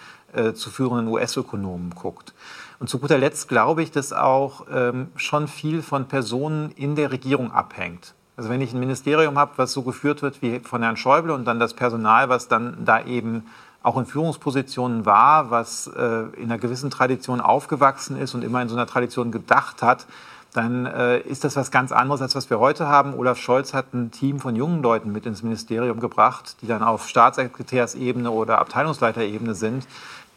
[0.54, 2.32] zu führenden US-Ökonomen guckt.
[2.80, 7.12] Und zu guter Letzt glaube ich, dass auch ähm, schon viel von Personen in der
[7.12, 8.14] Regierung abhängt.
[8.36, 11.44] Also wenn ich ein Ministerium habe, was so geführt wird wie von Herrn Schäuble und
[11.44, 13.46] dann das Personal, was dann da eben
[13.82, 18.68] auch in Führungspositionen war, was äh, in einer gewissen Tradition aufgewachsen ist und immer in
[18.68, 20.06] so einer Tradition gedacht hat,
[20.54, 23.14] dann äh, ist das was ganz anderes, als was wir heute haben.
[23.14, 27.08] Olaf Scholz hat ein Team von jungen Leuten mit ins Ministerium gebracht, die dann auf
[27.08, 29.86] Staatssekretärsebene oder Abteilungsleiterebene sind,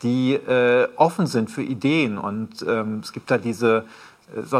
[0.03, 2.17] die äh, offen sind für Ideen.
[2.17, 3.83] Und ähm, es gibt da diese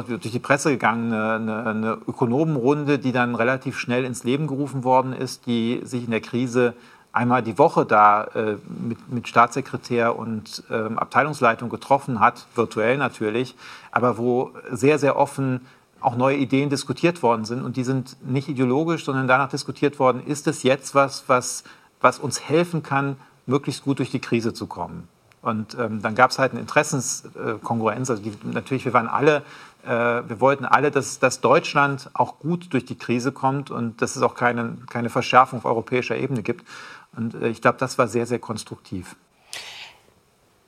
[0.07, 5.13] durch die Presse gegangen, eine, eine, Ökonomenrunde, die dann relativ schnell ins Leben gerufen worden
[5.13, 6.73] ist, die sich in der Krise
[7.11, 13.55] einmal die Woche da äh, mit, mit, Staatssekretär und ähm, Abteilungsleitung getroffen hat, virtuell natürlich,
[13.91, 15.61] aber wo sehr, sehr offen
[16.01, 17.63] auch neue Ideen diskutiert worden sind.
[17.63, 21.63] Und die sind nicht ideologisch, sondern danach diskutiert worden, ist es jetzt was, was,
[22.01, 25.07] was uns helfen kann, möglichst gut durch die Krise zu kommen.
[25.45, 28.09] Und ähm, dann gab es halt eine Interessenskongruenz.
[28.09, 29.43] Also die, natürlich, wir waren alle,
[29.85, 34.15] äh, wir wollten alle, dass, dass Deutschland auch gut durch die Krise kommt und dass
[34.15, 36.65] es auch keine, keine Verschärfung auf europäischer Ebene gibt.
[37.15, 39.15] Und äh, ich glaube, das war sehr, sehr konstruktiv.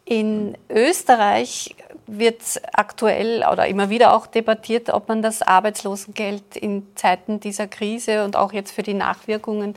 [0.06, 7.40] In Österreich wird aktuell oder immer wieder auch debattiert, ob man das Arbeitslosengeld in Zeiten
[7.40, 9.76] dieser Krise und auch jetzt für die Nachwirkungen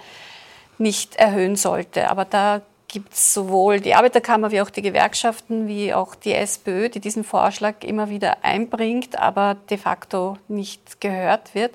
[0.77, 2.11] nicht erhöhen sollte.
[2.11, 6.89] Aber da gibt es sowohl die Arbeiterkammer wie auch die Gewerkschaften wie auch die SPÖ,
[6.89, 11.73] die diesen Vorschlag immer wieder einbringt, aber de facto nicht gehört wird.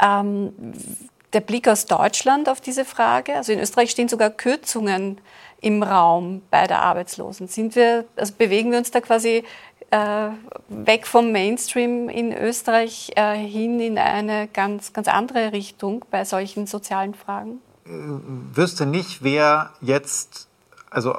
[0.00, 0.52] Ähm,
[1.32, 5.20] der Blick aus Deutschland auf diese Frage, also in Österreich stehen sogar Kürzungen
[5.60, 7.48] im Raum bei der Arbeitslosen.
[7.48, 9.42] Sind wir, also bewegen wir uns da quasi
[9.90, 10.28] äh,
[10.68, 16.68] weg vom Mainstream in Österreich äh, hin in eine ganz, ganz andere Richtung bei solchen
[16.68, 17.60] sozialen Fragen?
[17.86, 20.43] wüsste nicht, wer jetzt,
[20.94, 21.16] also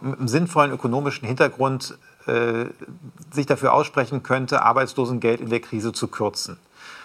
[0.00, 2.66] mit einem sinnvollen ökonomischen Hintergrund, äh,
[3.30, 6.58] sich dafür aussprechen könnte, Arbeitslosengeld in der Krise zu kürzen.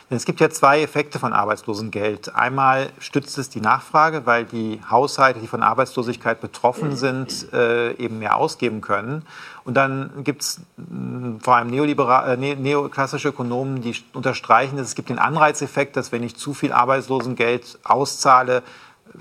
[0.10, 2.36] Denn es gibt ja zwei Effekte von Arbeitslosengeld.
[2.36, 8.20] Einmal stützt es die Nachfrage, weil die Haushalte, die von Arbeitslosigkeit betroffen sind, äh, eben
[8.20, 9.24] mehr ausgeben können.
[9.64, 15.10] Und dann gibt es mm, vor allem äh, neoklassische Ökonomen, die unterstreichen, dass es gibt
[15.10, 18.62] den Anreizeffekt, dass wenn ich zu viel Arbeitslosengeld auszahle,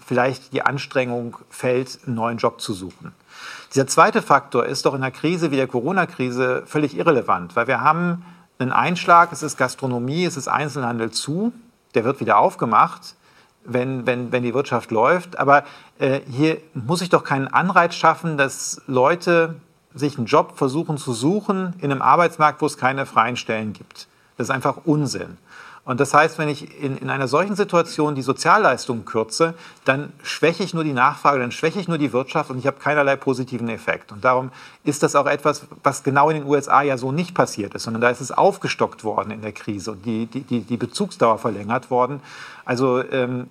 [0.05, 3.13] vielleicht die Anstrengung fällt, einen neuen Job zu suchen.
[3.75, 7.81] Dieser zweite Faktor ist doch in einer Krise wie der Corona-Krise völlig irrelevant, weil wir
[7.81, 8.25] haben
[8.59, 11.53] einen Einschlag, es ist Gastronomie, es ist Einzelhandel zu,
[11.95, 13.17] der wird wieder aufgemacht,
[13.65, 15.39] wenn, wenn, wenn die Wirtschaft läuft.
[15.39, 15.65] Aber
[15.99, 19.57] äh, hier muss ich doch keinen Anreiz schaffen, dass Leute
[19.95, 24.09] sich einen Job versuchen zu suchen in einem Arbeitsmarkt, wo es keine freien Stellen gibt.
[24.37, 25.37] Das ist einfach Unsinn.
[25.85, 30.63] Und das heißt, wenn ich in, in einer solchen Situation die Sozialleistungen kürze, dann schwäche
[30.63, 33.69] ich nur die Nachfrage, dann schwäche ich nur die Wirtschaft und ich habe keinerlei positiven
[33.69, 34.13] Effekt.
[34.13, 34.53] Und darum
[34.85, 38.01] ist das auch etwas, was genau in den USA ja so nicht passiert ist, sondern
[38.01, 42.21] da ist es aufgestockt worden in der Krise und die, die, die Bezugsdauer verlängert worden.
[42.65, 43.49] Also ähm,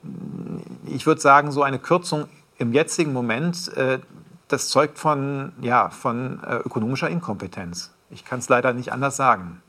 [0.85, 3.99] ich würde sagen, so eine Kürzung im jetzigen Moment, äh,
[4.47, 7.91] das zeugt von, ja, von äh, ökonomischer Inkompetenz.
[8.09, 9.61] Ich kann es leider nicht anders sagen.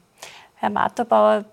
[0.54, 1.44] Herr Materbauer,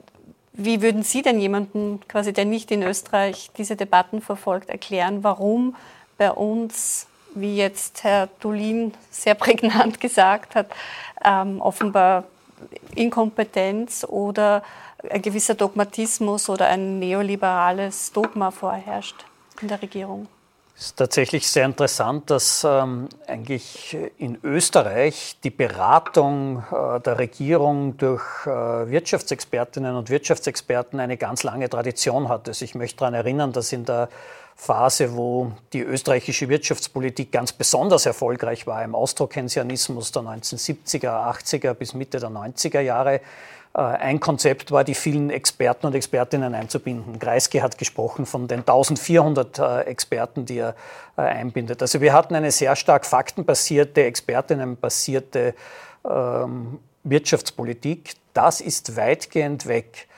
[0.62, 5.76] wie würden Sie denn jemanden, quasi, der nicht in Österreich diese Debatten verfolgt, erklären, warum
[6.18, 10.68] bei uns, wie jetzt Herr Dulin sehr prägnant gesagt hat,
[11.24, 12.26] ähm, offenbar
[12.94, 14.62] Inkompetenz oder
[15.10, 19.26] ein gewisser Dogmatismus oder ein neoliberales Dogma vorherrscht
[19.62, 20.28] in der Regierung?
[20.80, 27.98] Es ist tatsächlich sehr interessant, dass ähm, eigentlich in Österreich die Beratung äh, der Regierung
[27.98, 28.50] durch äh,
[28.90, 32.48] Wirtschaftsexpertinnen und Wirtschaftsexperten eine ganz lange Tradition hat.
[32.48, 34.08] Also ich möchte daran erinnern, dass in der
[34.56, 41.94] Phase, wo die österreichische Wirtschaftspolitik ganz besonders erfolgreich war, im Austrokensianismus der 1970er, 80er bis
[41.94, 43.20] Mitte der 90er Jahre,
[43.80, 47.20] ein Konzept war, die vielen Experten und Expertinnen einzubinden.
[47.20, 50.76] Kreisky hat gesprochen von den 1400 äh, Experten, die er
[51.18, 51.82] äh, einbindet.
[51.82, 55.54] Also wir hatten eine sehr stark faktenbasierte, expertinnenbasierte
[56.04, 58.16] ähm, Wirtschaftspolitik.
[58.34, 60.09] Das ist weitgehend weg.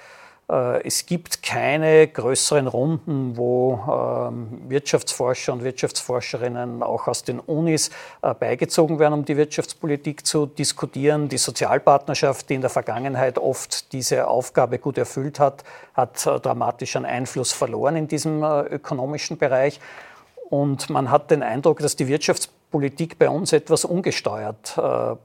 [0.51, 7.89] Äh, es gibt keine größeren Runden, wo ähm, Wirtschaftsforscher und Wirtschaftsforscherinnen auch aus den Unis
[8.21, 11.29] äh, beigezogen werden, um die Wirtschaftspolitik zu diskutieren.
[11.29, 16.97] Die Sozialpartnerschaft, die in der Vergangenheit oft diese Aufgabe gut erfüllt hat, hat äh, dramatisch
[16.97, 19.79] an Einfluss verloren in diesem ökonomischen Bereich.
[20.49, 24.77] Und man hat den Eindruck, dass die Wirtschaftspolitik bei uns etwas ungesteuert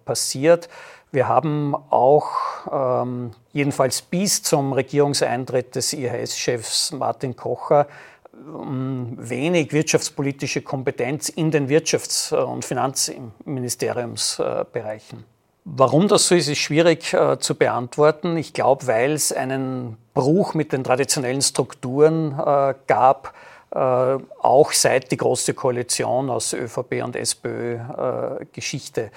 [0.04, 0.68] passiert.
[1.16, 2.29] Wir haben auch
[2.70, 7.87] ähm, jedenfalls bis zum Regierungseintritt des IHS-Chefs Martin Kocher
[8.35, 15.24] ähm, wenig wirtschaftspolitische Kompetenz in den Wirtschafts- und Finanzministeriumsbereichen.
[15.64, 18.37] Warum das so ist, ist schwierig äh, zu beantworten.
[18.37, 23.33] Ich glaube, weil es einen Bruch mit den traditionellen Strukturen äh, gab,
[23.70, 29.11] äh, auch seit die Große Koalition aus ÖVP und SPÖ äh, Geschichte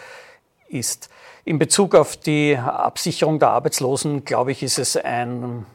[0.70, 1.10] ist.
[1.50, 5.66] In Bezug auf die Absicherung der Arbeitslosen, glaube ich, ist es ein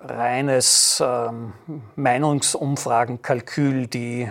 [0.00, 1.52] reines ähm,
[1.96, 3.86] Meinungsumfragenkalkül.
[3.86, 4.28] Die äh,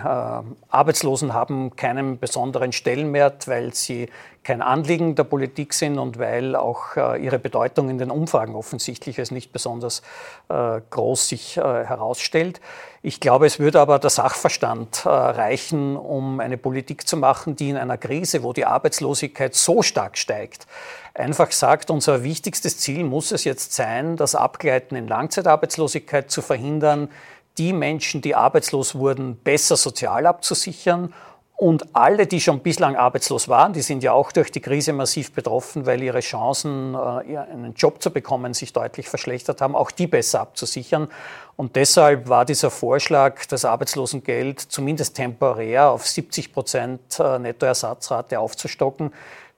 [0.68, 4.08] Arbeitslosen haben keinen besonderen Stellenwert, weil sie
[4.42, 9.18] kein Anliegen der Politik sind und weil auch äh, ihre Bedeutung in den Umfragen offensichtlich
[9.18, 10.02] als nicht besonders
[10.48, 12.60] äh, groß sich äh, herausstellt.
[13.02, 17.70] Ich glaube, es würde aber der Sachverstand äh, reichen, um eine Politik zu machen, die
[17.70, 20.66] in einer Krise, wo die Arbeitslosigkeit so stark steigt,
[21.20, 27.08] einfach sagt, unser wichtigstes Ziel muss es jetzt sein, das Abgleiten in Langzeitarbeitslosigkeit zu verhindern,
[27.58, 31.12] die Menschen, die arbeitslos wurden, besser sozial abzusichern
[31.60, 35.32] und alle, die schon bislang arbeitslos waren, die sind ja auch durch die Krise massiv
[35.32, 40.06] betroffen, weil ihre Chancen, äh, einen Job zu bekommen, sich deutlich verschlechtert haben, auch die
[40.06, 41.08] besser abzusichern.
[41.56, 49.12] Und deshalb war dieser Vorschlag, das Arbeitslosengeld zumindest temporär auf 70 Prozent äh, Nettoersatzrate aufzustocken,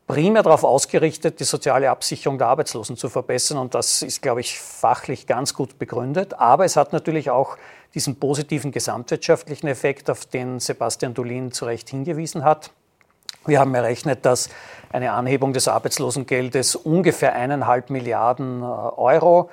[0.07, 3.59] primär darauf ausgerichtet, die soziale Absicherung der Arbeitslosen zu verbessern.
[3.59, 6.35] Und das ist, glaube ich, fachlich ganz gut begründet.
[6.35, 7.57] Aber es hat natürlich auch
[7.95, 12.71] diesen positiven gesamtwirtschaftlichen Effekt, auf den Sebastian Dolin zu Recht hingewiesen hat.
[13.45, 14.51] Wir haben errechnet, dass
[14.93, 19.51] eine Anhebung des Arbeitslosengeldes ungefähr eineinhalb Milliarden äh, Euro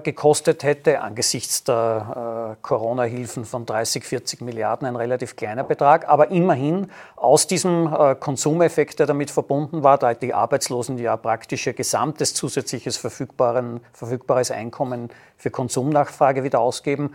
[0.00, 6.08] gekostet hätte, angesichts der äh, Corona-Hilfen von 30, 40 Milliarden ein relativ kleiner Betrag.
[6.08, 11.66] Aber immerhin aus diesem äh, Konsumeffekt, der damit verbunden war, da die Arbeitslosen ja praktisch
[11.66, 17.14] ihr gesamtes zusätzliches verfügbares Einkommen für Konsumnachfrage wieder ausgeben,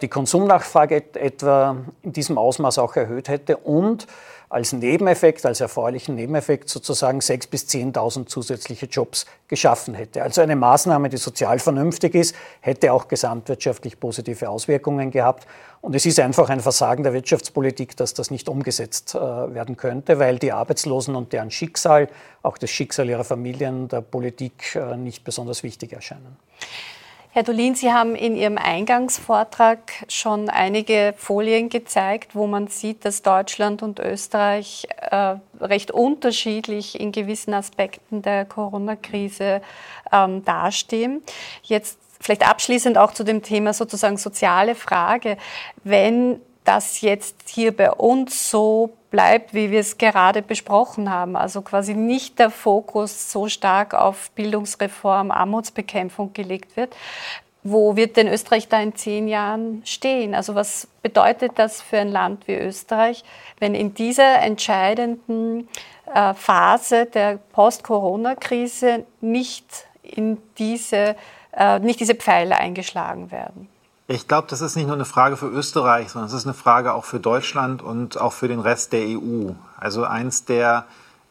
[0.00, 4.06] die Konsumnachfrage etwa in diesem Ausmaß auch erhöht hätte und
[4.50, 10.22] als Nebeneffekt, als erfreulichen Nebeneffekt sozusagen 6.000 bis 10.000 zusätzliche Jobs geschaffen hätte.
[10.22, 15.46] Also eine Maßnahme, die sozial vernünftig ist, hätte auch gesamtwirtschaftlich positive Auswirkungen gehabt.
[15.80, 20.18] Und es ist einfach ein Versagen der Wirtschaftspolitik, dass das nicht umgesetzt äh, werden könnte,
[20.18, 22.08] weil die Arbeitslosen und deren Schicksal,
[22.42, 26.36] auch das Schicksal ihrer Familien, der Politik äh, nicht besonders wichtig erscheinen.
[27.38, 33.22] Herr Dolin, Sie haben in Ihrem Eingangsvortrag schon einige Folien gezeigt, wo man sieht, dass
[33.22, 39.62] Deutschland und Österreich äh, recht unterschiedlich in gewissen Aspekten der Corona-Krise
[40.10, 41.22] ähm, dastehen.
[41.62, 45.36] Jetzt vielleicht abschließend auch zu dem Thema sozusagen soziale Frage.
[45.84, 51.34] Wenn das jetzt hier bei uns so bleibt, wie wir es gerade besprochen haben.
[51.34, 56.94] Also quasi nicht der Fokus so stark auf Bildungsreform, Armutsbekämpfung gelegt wird.
[57.62, 60.34] Wo wird denn Österreich da in zehn Jahren stehen?
[60.34, 63.24] Also was bedeutet das für ein Land wie Österreich,
[63.58, 65.68] wenn in dieser entscheidenden
[66.14, 69.86] äh, Phase der Post-Corona-Krise nicht
[70.58, 71.16] diese,
[71.56, 73.68] äh, nicht diese Pfeile eingeschlagen werden?
[74.10, 76.94] Ich glaube, das ist nicht nur eine Frage für Österreich, sondern es ist eine Frage
[76.94, 79.50] auch für Deutschland und auch für den Rest der EU.
[79.76, 80.86] Also eins der,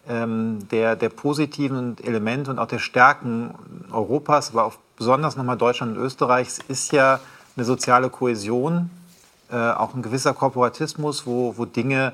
[0.08, 3.56] ähm, der, der positiven Elemente und auch der Stärken
[3.92, 7.20] Europas, aber auch besonders nochmal Deutschland und Österreichs, ist ja
[7.56, 8.92] eine soziale Kohäsion,
[9.50, 12.14] äh, auch ein gewisser Korporatismus, wo, wo Dinge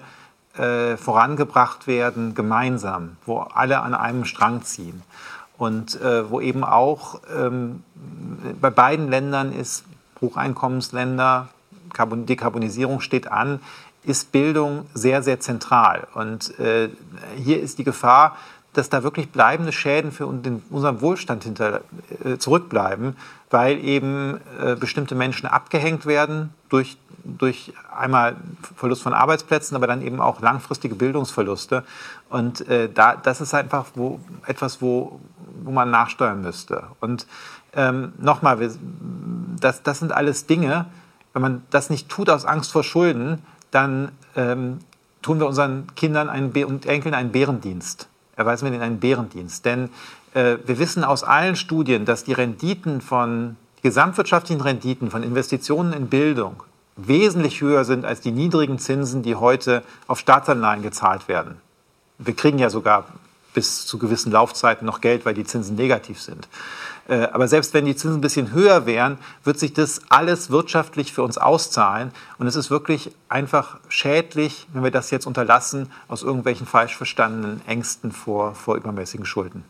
[0.56, 5.04] äh, vorangebracht werden gemeinsam, wo alle an einem Strang ziehen.
[5.58, 7.84] Und äh, wo eben auch ähm,
[8.62, 9.84] bei beiden Ländern ist
[10.24, 11.50] Hocheinkommensländer,
[11.94, 13.60] Dekarbonisierung steht an,
[14.04, 16.08] ist Bildung sehr, sehr zentral.
[16.16, 16.90] Und äh,
[17.38, 18.36] hier ist die Gefahr,
[18.74, 21.82] dass da wirklich bleibende Schäden für unseren Wohlstand hinter,
[22.24, 23.16] äh, zurückbleiben,
[23.52, 28.36] weil eben äh, bestimmte Menschen abgehängt werden durch, durch einmal
[28.76, 31.84] Verlust von Arbeitsplätzen, aber dann eben auch langfristige Bildungsverluste.
[32.30, 35.20] Und äh, da, das ist einfach wo, etwas, wo,
[35.64, 36.84] wo man nachsteuern müsste.
[37.00, 37.28] Und
[37.76, 38.70] ähm, nochmal,
[39.60, 40.86] das, das sind alles Dinge,
[41.34, 43.40] wenn man das nicht tut aus Angst vor Schulden,
[43.72, 44.80] dann ähm,
[45.22, 48.08] tun wir unseren Kindern einen und Enkeln einen Bärendienst.
[48.36, 49.66] Erweisen wir ihnen einen Bärendienst.
[49.66, 49.90] Denn
[50.34, 55.94] äh, wir wissen aus allen Studien, dass die Renditen von, die gesamtwirtschaftlichen Renditen von Investitionen
[55.94, 56.64] in Bildung
[56.96, 61.58] wesentlich höher sind als die niedrigen Zinsen, die heute auf Staatsanleihen gezahlt werden.
[62.20, 63.06] Wir kriegen ja sogar
[63.54, 66.48] bis zu gewissen Laufzeiten noch Geld, weil die Zinsen negativ sind.
[67.08, 71.12] Äh, aber selbst wenn die Zinsen ein bisschen höher wären, wird sich das alles wirtschaftlich
[71.14, 72.12] für uns auszahlen.
[72.38, 77.62] Und es ist wirklich einfach schädlich, wenn wir das jetzt unterlassen, aus irgendwelchen falsch verstandenen
[77.68, 79.64] Ängsten vor, vor übermäßigen Schulden.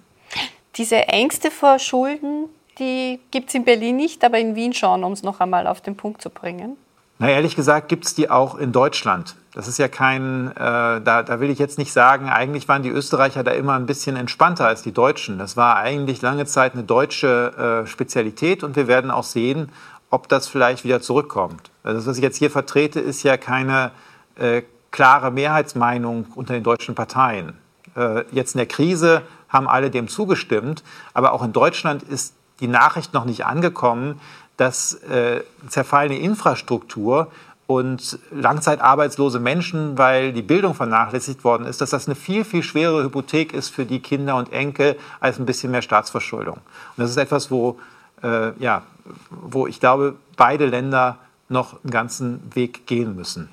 [0.76, 5.14] Diese Ängste vor Schulden, die gibt es in Berlin nicht, aber in Wien schon, um
[5.14, 6.78] es noch einmal auf den Punkt zu bringen.
[7.20, 9.36] Na, ehrlich gesagt gibt es die auch in Deutschland.
[9.54, 10.56] Das ist ja kein, äh,
[11.02, 14.16] da, da will ich jetzt nicht sagen, eigentlich waren die Österreicher da immer ein bisschen
[14.16, 15.38] entspannter als die Deutschen.
[15.38, 19.70] Das war eigentlich lange Zeit eine deutsche äh, Spezialität und wir werden auch sehen,
[20.10, 21.70] ob das vielleicht wieder zurückkommt.
[21.84, 23.92] Also das, was ich jetzt hier vertrete, ist ja keine
[24.36, 27.54] äh, klare Mehrheitsmeinung unter den deutschen Parteien.
[27.96, 30.84] Äh, jetzt in der Krise haben alle dem zugestimmt,
[31.14, 34.20] aber auch in Deutschland ist die Nachricht noch nicht angekommen,
[34.58, 37.28] dass äh, zerfallene Infrastruktur
[37.68, 43.04] und langzeitarbeitslose Menschen, weil die Bildung vernachlässigt worden ist, dass das eine viel, viel schwerere
[43.04, 46.56] Hypothek ist für die Kinder und Enkel als ein bisschen mehr Staatsverschuldung.
[46.56, 47.80] Und das ist etwas, wo,
[48.22, 48.84] äh, ja,
[49.30, 51.18] wo ich glaube, beide Länder
[51.50, 53.50] noch einen ganzen Weg gehen müssen.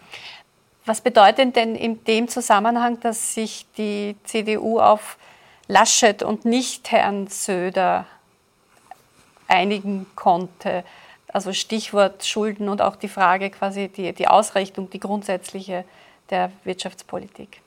[0.87, 5.19] Was bedeutet denn in dem Zusammenhang, dass sich die CDU auf
[5.69, 8.07] Laschet und nicht Herrn Söder
[9.47, 10.83] einigen konnte?
[11.33, 15.85] Also Stichwort Schulden und auch die Frage quasi die, die Ausrichtung, die grundsätzliche
[16.31, 17.61] der Wirtschaftspolitik.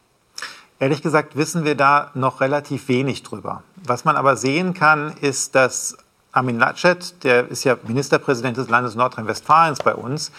[0.79, 3.63] Ehrlich gesagt wissen wir da noch relativ wenig drüber.
[3.85, 5.97] Was man aber sehen kann, ist, dass
[6.31, 10.31] Armin Laschet, der ist ja Ministerpräsident des Landes Nordrhein-Westfalens bei uns,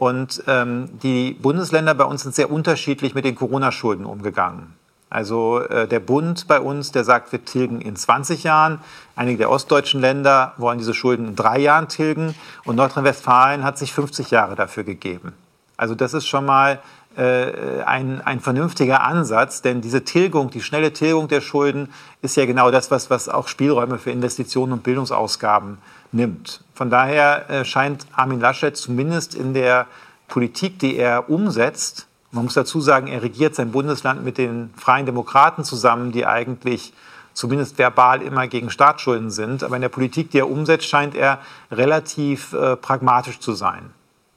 [0.00, 4.74] und ähm, die Bundesländer bei uns sind sehr unterschiedlich mit den Corona-Schulden umgegangen.
[5.10, 8.78] Also äh, der Bund bei uns, der sagt, wir tilgen in 20 Jahren.
[9.16, 12.34] Einige der ostdeutschen Länder wollen diese Schulden in drei Jahren tilgen.
[12.64, 15.32] Und Nordrhein-Westfalen hat sich 50 Jahre dafür gegeben.
[15.76, 16.78] Also das ist schon mal
[17.16, 21.88] äh, ein, ein vernünftiger Ansatz, denn diese Tilgung, die schnelle Tilgung der Schulden
[22.22, 25.78] ist ja genau das, was, was auch Spielräume für Investitionen und Bildungsausgaben
[26.12, 26.62] nimmt.
[26.72, 29.86] Von daher äh, scheint Armin Laschet zumindest in der
[30.28, 35.06] Politik, die er umsetzt, man muss dazu sagen, er regiert sein Bundesland mit den Freien
[35.06, 36.92] Demokraten zusammen, die eigentlich
[37.32, 39.62] zumindest verbal immer gegen Staatsschulden sind.
[39.64, 41.38] Aber in der Politik, die er umsetzt, scheint er
[41.70, 43.90] relativ äh, pragmatisch zu sein.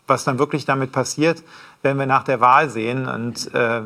[0.07, 1.43] Was dann wirklich damit passiert,
[1.81, 3.07] werden wir nach der Wahl sehen.
[3.07, 3.81] Und äh,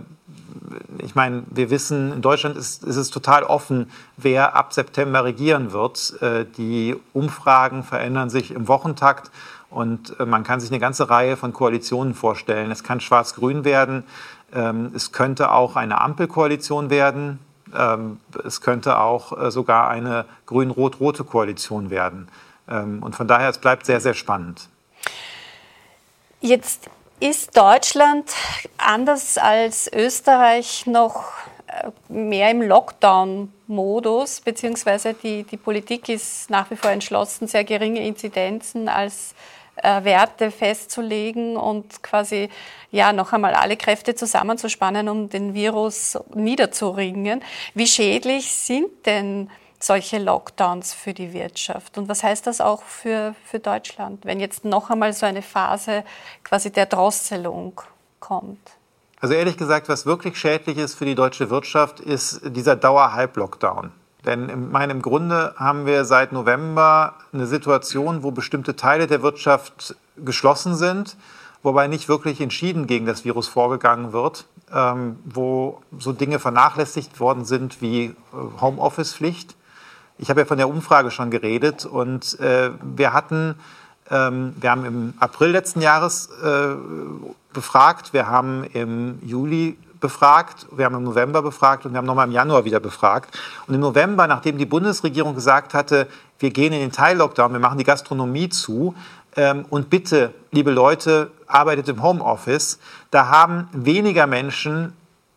[0.99, 5.73] ich meine, wir wissen, in Deutschland ist, ist, es total offen, wer ab September regieren
[5.73, 6.21] wird.
[6.21, 9.31] Äh, die Umfragen verändern sich im Wochentakt.
[9.70, 12.72] Und äh, man kann sich eine ganze Reihe von Koalitionen vorstellen.
[12.72, 14.03] Es kann schwarz-grün werden.
[14.53, 17.39] Ähm, es könnte auch eine Ampelkoalition werden.
[17.76, 22.30] Ähm, es könnte auch äh, sogar eine grün-rot-rote Koalition werden.
[22.70, 24.70] Ähm, und von daher, es bleibt sehr, sehr spannend.
[26.39, 26.89] Jetzt
[27.20, 28.32] ist Deutschland
[28.78, 31.26] anders als Österreich noch
[31.68, 38.05] äh, mehr im Lockdown-Modus, beziehungsweise die, die Politik ist nach wie vor entschlossen, sehr geringe
[38.05, 39.34] Inzidenzen als
[39.84, 42.49] äh, Werte festzulegen und quasi
[42.91, 47.43] ja noch einmal alle Kräfte zusammenzuspannen, um den Virus niederzuringen.
[47.73, 49.49] Wie schädlich sind denn
[49.80, 51.97] solche Lockdowns für die Wirtschaft?
[51.97, 56.03] Und was heißt das auch für, für Deutschland, wenn jetzt noch einmal so eine Phase
[56.43, 57.82] quasi der Drosselung
[58.19, 58.59] kommt?
[59.19, 63.91] Also ehrlich gesagt, was wirklich schädlich ist für die deutsche Wirtschaft, ist dieser Dauer-Halb-Lockdown.
[64.28, 69.23] Denn im, meine, im Grunde haben wir seit November eine Situation, wo bestimmte Teile der
[69.23, 71.15] Wirtschaft geschlossen sind,
[71.63, 77.45] wobei nicht wirklich entschieden gegen das Virus vorgegangen wird, ähm, wo so Dinge vernachlässigt worden
[77.45, 78.13] sind wie äh,
[78.59, 79.55] Homeoffice-Pflicht.
[80.17, 83.55] Ich habe ja von der Umfrage schon geredet und äh, wir hatten,
[84.11, 86.75] ähm, wir haben im April letzten Jahres äh,
[87.53, 92.27] befragt, wir haben im Juli befragt, wir haben im November befragt und wir haben nochmal
[92.27, 93.37] im Januar wieder befragt.
[93.67, 96.07] Und im November, nachdem die Bundesregierung gesagt hatte,
[96.39, 98.95] wir gehen in den Teil-Lockdown, wir machen die Gastronomie zu
[99.35, 102.79] ähm, und bitte, liebe Leute, arbeitet im Homeoffice,
[103.11, 104.93] da haben weniger Menschen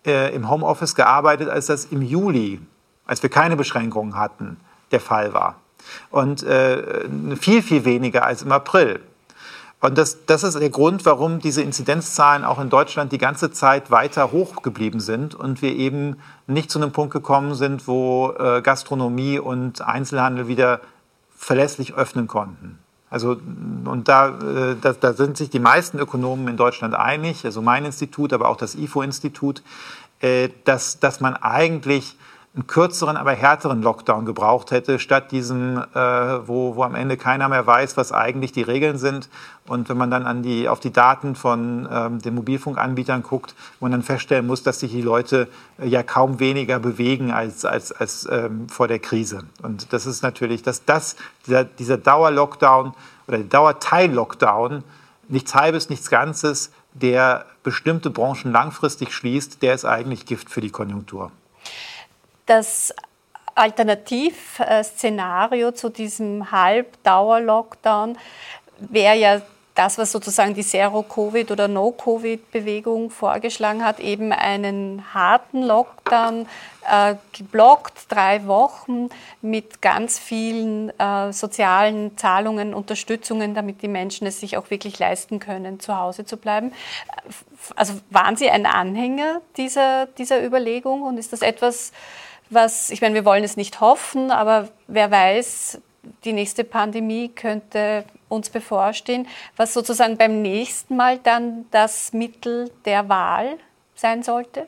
[0.06, 2.60] äh, im Homeoffice gearbeitet, als das im Juli,
[3.06, 4.58] als wir keine Beschränkungen hatten,
[4.90, 5.56] der Fall war.
[6.10, 9.00] Und äh, viel, viel weniger als im April.
[9.80, 13.90] Und das, das ist der Grund, warum diese Inzidenzzahlen auch in Deutschland die ganze Zeit
[13.90, 16.16] weiter hoch geblieben sind und wir eben
[16.46, 20.80] nicht zu einem Punkt gekommen sind, wo äh, Gastronomie und Einzelhandel wieder
[21.34, 22.78] verlässlich öffnen konnten.
[23.08, 23.40] Also,
[23.86, 27.86] und da, äh, da, da sind sich die meisten Ökonomen in Deutschland einig, also mein
[27.86, 29.62] Institut, aber auch das IFO-Institut,
[30.20, 32.16] äh, dass, dass man eigentlich
[32.52, 37.48] einen kürzeren, aber härteren Lockdown gebraucht hätte, statt diesem, äh, wo, wo am Ende keiner
[37.48, 39.28] mehr weiß, was eigentlich die Regeln sind.
[39.68, 43.84] Und wenn man dann an die, auf die Daten von ähm, den Mobilfunkanbietern guckt, wo
[43.84, 45.46] man dann feststellen muss, dass sich die Leute
[45.78, 49.44] äh, ja kaum weniger bewegen als, als, als ähm, vor der Krise.
[49.62, 51.14] Und das ist natürlich, dass das,
[51.46, 52.94] dieser, dieser Dauerlockdown
[53.28, 54.82] oder der Dauerteil-Lockdown,
[55.28, 60.70] nichts Halbes, nichts Ganzes, der bestimmte Branchen langfristig schließt, der ist eigentlich Gift für die
[60.70, 61.30] Konjunktur.
[62.50, 62.92] Das
[63.54, 68.18] Alternativszenario zu diesem Halbdauer-Lockdown
[68.80, 69.40] wäre ja
[69.76, 76.48] das, was sozusagen die Zero-Covid- oder No-Covid-Bewegung vorgeschlagen hat, eben einen harten Lockdown,
[76.90, 79.10] äh, geblockt, drei Wochen
[79.42, 85.38] mit ganz vielen äh, sozialen Zahlungen, Unterstützungen, damit die Menschen es sich auch wirklich leisten
[85.38, 86.72] können, zu Hause zu bleiben.
[87.76, 91.92] Also waren Sie ein Anhänger dieser, dieser Überlegung und ist das etwas,
[92.50, 95.80] was, ich meine, wir wollen es nicht hoffen, aber wer weiß,
[96.24, 99.26] die nächste Pandemie könnte uns bevorstehen,
[99.56, 103.56] was sozusagen beim nächsten Mal dann das Mittel der Wahl
[103.94, 104.66] sein sollte?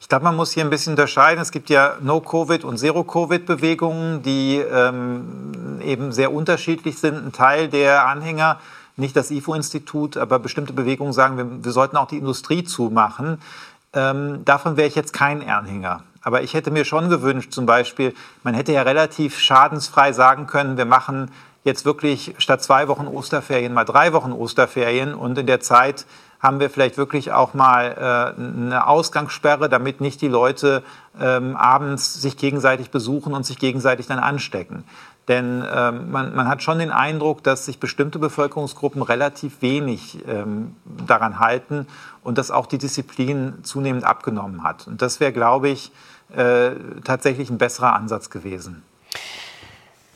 [0.00, 1.42] Ich glaube, man muss hier ein bisschen unterscheiden.
[1.42, 7.16] Es gibt ja No-Covid- und Zero-Covid-Bewegungen, die ähm, eben sehr unterschiedlich sind.
[7.16, 8.60] Ein Teil der Anhänger,
[8.96, 13.40] nicht das IFO-Institut, aber bestimmte Bewegungen sagen, wir, wir sollten auch die Industrie zumachen.
[13.94, 16.04] Ähm, davon wäre ich jetzt kein Anhänger.
[16.26, 18.12] Aber ich hätte mir schon gewünscht, zum Beispiel,
[18.42, 21.30] man hätte ja relativ schadensfrei sagen können, wir machen
[21.62, 26.04] jetzt wirklich statt zwei Wochen Osterferien mal drei Wochen Osterferien und in der Zeit
[26.40, 30.82] haben wir vielleicht wirklich auch mal äh, eine Ausgangssperre, damit nicht die Leute
[31.20, 34.82] ähm, abends sich gegenseitig besuchen und sich gegenseitig dann anstecken.
[35.28, 40.76] Denn ähm, man, man, hat schon den Eindruck, dass sich bestimmte Bevölkerungsgruppen relativ wenig ähm,
[41.06, 41.86] daran halten
[42.22, 44.86] und dass auch die Disziplin zunehmend abgenommen hat.
[44.86, 45.90] Und das wäre, glaube ich,
[46.34, 46.70] äh,
[47.04, 48.82] tatsächlich ein besserer Ansatz gewesen.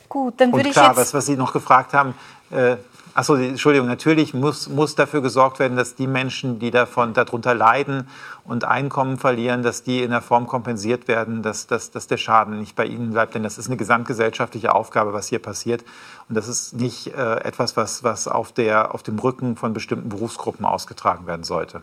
[0.09, 0.97] Gut, dann würde ich klar, jetzt...
[0.97, 2.15] was, was Sie noch gefragt haben,
[2.49, 2.75] äh,
[3.13, 8.07] Achso, Entschuldigung, natürlich muss, muss dafür gesorgt werden, dass die Menschen, die davon, darunter leiden
[8.45, 12.59] und Einkommen verlieren, dass die in der Form kompensiert werden, dass, dass, dass der Schaden
[12.59, 13.35] nicht bei ihnen bleibt.
[13.35, 15.83] Denn das ist eine gesamtgesellschaftliche Aufgabe, was hier passiert.
[16.29, 20.07] Und das ist nicht äh, etwas, was, was auf, der, auf dem Rücken von bestimmten
[20.07, 21.81] Berufsgruppen ausgetragen werden sollte.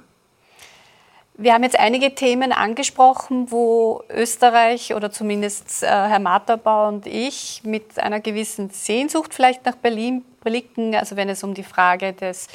[1.41, 7.61] Wir haben jetzt einige Themen angesprochen, wo Österreich oder zumindest äh, Herr Materbau und ich
[7.63, 12.49] mit einer gewissen Sehnsucht vielleicht nach Berlin blicken, also wenn es um die Frage des,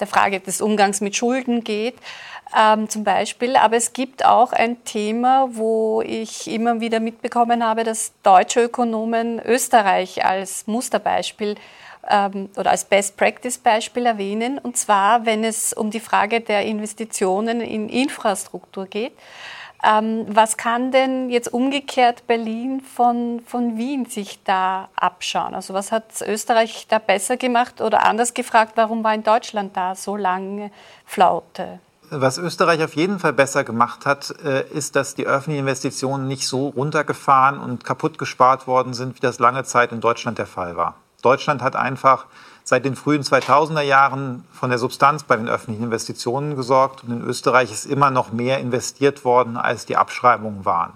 [0.00, 1.94] der Frage des Umgangs mit Schulden geht.
[2.56, 3.54] Ähm, zum Beispiel.
[3.54, 9.40] Aber es gibt auch ein Thema, wo ich immer wieder mitbekommen habe, dass deutsche Ökonomen
[9.40, 11.54] Österreich als Musterbeispiel
[12.08, 17.88] ähm, oder als Best-Practice-Beispiel erwähnen, und zwar, wenn es um die Frage der Investitionen in
[17.88, 19.12] Infrastruktur geht.
[19.84, 25.54] Ähm, was kann denn jetzt umgekehrt Berlin von, von Wien sich da abschauen?
[25.54, 29.94] Also was hat Österreich da besser gemacht oder anders gefragt, warum war in Deutschland da
[29.94, 30.70] so lange
[31.04, 31.80] Flaute?
[32.10, 36.46] Was Österreich auf jeden Fall besser gemacht hat, äh, ist, dass die öffentlichen Investitionen nicht
[36.46, 40.76] so runtergefahren und kaputt gespart worden sind, wie das lange Zeit in Deutschland der Fall
[40.76, 40.94] war.
[41.22, 42.26] Deutschland hat einfach
[42.64, 47.22] seit den frühen 2000er Jahren von der Substanz bei den öffentlichen Investitionen gesorgt und in
[47.22, 50.92] Österreich ist immer noch mehr investiert worden, als die Abschreibungen waren.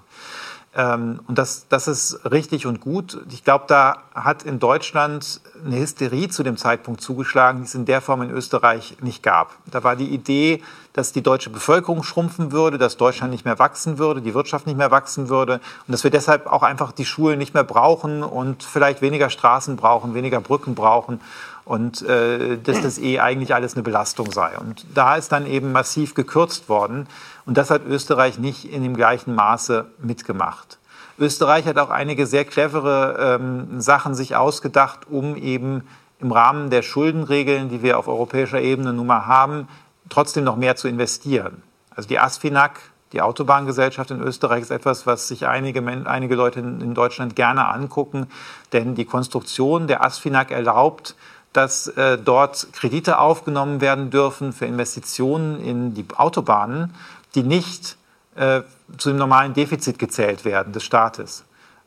[0.74, 3.20] Ähm, und das, das ist richtig und gut.
[3.30, 7.86] Ich glaube, da hat in Deutschland eine Hysterie zu dem Zeitpunkt zugeschlagen, die es in
[7.86, 9.56] der Form in Österreich nicht gab.
[9.66, 10.62] Da war die Idee,
[10.92, 14.76] dass die deutsche Bevölkerung schrumpfen würde, dass Deutschland nicht mehr wachsen würde, die Wirtschaft nicht
[14.76, 15.54] mehr wachsen würde
[15.86, 19.76] und dass wir deshalb auch einfach die Schulen nicht mehr brauchen und vielleicht weniger Straßen
[19.76, 21.20] brauchen, weniger Brücken brauchen
[21.64, 24.58] und äh, dass das eh eigentlich alles eine Belastung sei.
[24.58, 27.06] Und da ist dann eben massiv gekürzt worden
[27.51, 30.78] und das hat Österreich nicht in dem gleichen Maße mitgemacht.
[31.18, 35.82] Österreich hat auch einige sehr clevere ähm, Sachen sich ausgedacht, um eben
[36.20, 39.66] im Rahmen der Schuldenregeln, die wir auf europäischer Ebene nun mal haben,
[40.09, 41.64] trotzdem noch mehr zu investieren.
[41.92, 42.78] Also die ASFINAG,
[43.12, 48.28] die Autobahngesellschaft in Österreich, ist etwas, was sich einige, einige Leute in Deutschland gerne angucken,
[48.72, 51.16] denn die Konstruktion der ASFINAG erlaubt,
[51.53, 56.94] dass äh, dort Kredite aufgenommen werden dürfen für Investitionen in die Autobahnen,
[57.34, 57.96] die nicht
[58.36, 58.62] äh,
[58.96, 61.44] zu dem normalen Defizit gezählt werden des Staates.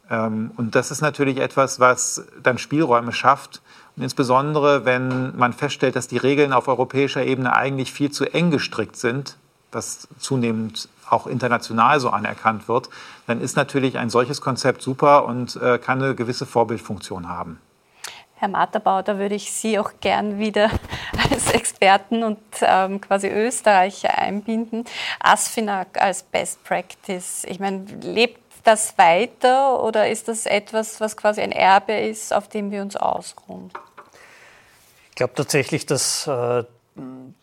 [0.09, 3.61] Ähm, und das ist natürlich etwas, was dann Spielräume schafft.
[3.95, 8.51] Und insbesondere, wenn man feststellt, dass die Regeln auf europäischer Ebene eigentlich viel zu eng
[8.51, 9.37] gestrickt sind,
[9.71, 12.89] was zunehmend auch international so anerkannt wird,
[13.27, 17.59] dann ist natürlich ein solches Konzept super und äh, kann eine gewisse Vorbildfunktion haben.
[18.43, 20.69] Herr Materbau, da würde ich Sie auch gern wieder
[21.31, 24.83] als Experten und ähm, quasi Österreicher einbinden.
[25.21, 31.39] ASFINAG als Best Practice, ich meine, lebt das weiter oder ist das etwas, was quasi
[31.39, 33.71] ein Erbe ist, auf dem wir uns ausruhen?
[35.11, 36.65] Ich glaube tatsächlich, dass äh,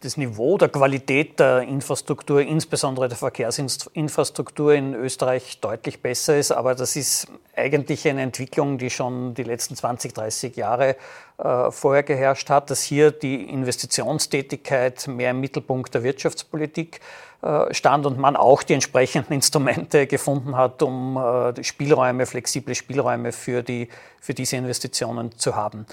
[0.01, 6.53] das Niveau der Qualität der Infrastruktur, insbesondere der Verkehrsinfrastruktur in Österreich deutlich besser ist.
[6.53, 7.26] Aber das ist
[7.57, 10.96] eigentlich eine Entwicklung, die schon die letzten 20, 30 Jahre
[11.38, 17.01] äh, vorher geherrscht hat, dass hier die Investitionstätigkeit mehr im Mittelpunkt der Wirtschaftspolitik
[17.42, 23.32] äh, stand und man auch die entsprechenden Instrumente gefunden hat, um äh, Spielräume, flexible Spielräume
[23.32, 23.88] für, die,
[24.20, 25.86] für diese Investitionen zu haben.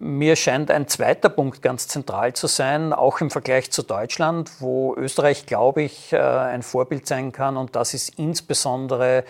[0.00, 4.94] Mir scheint ein zweiter Punkt ganz zentral zu sein, auch im Vergleich zu Deutschland, wo
[4.96, 7.56] Österreich, glaube ich, äh, ein Vorbild sein kann.
[7.56, 9.24] Und das ist insbesondere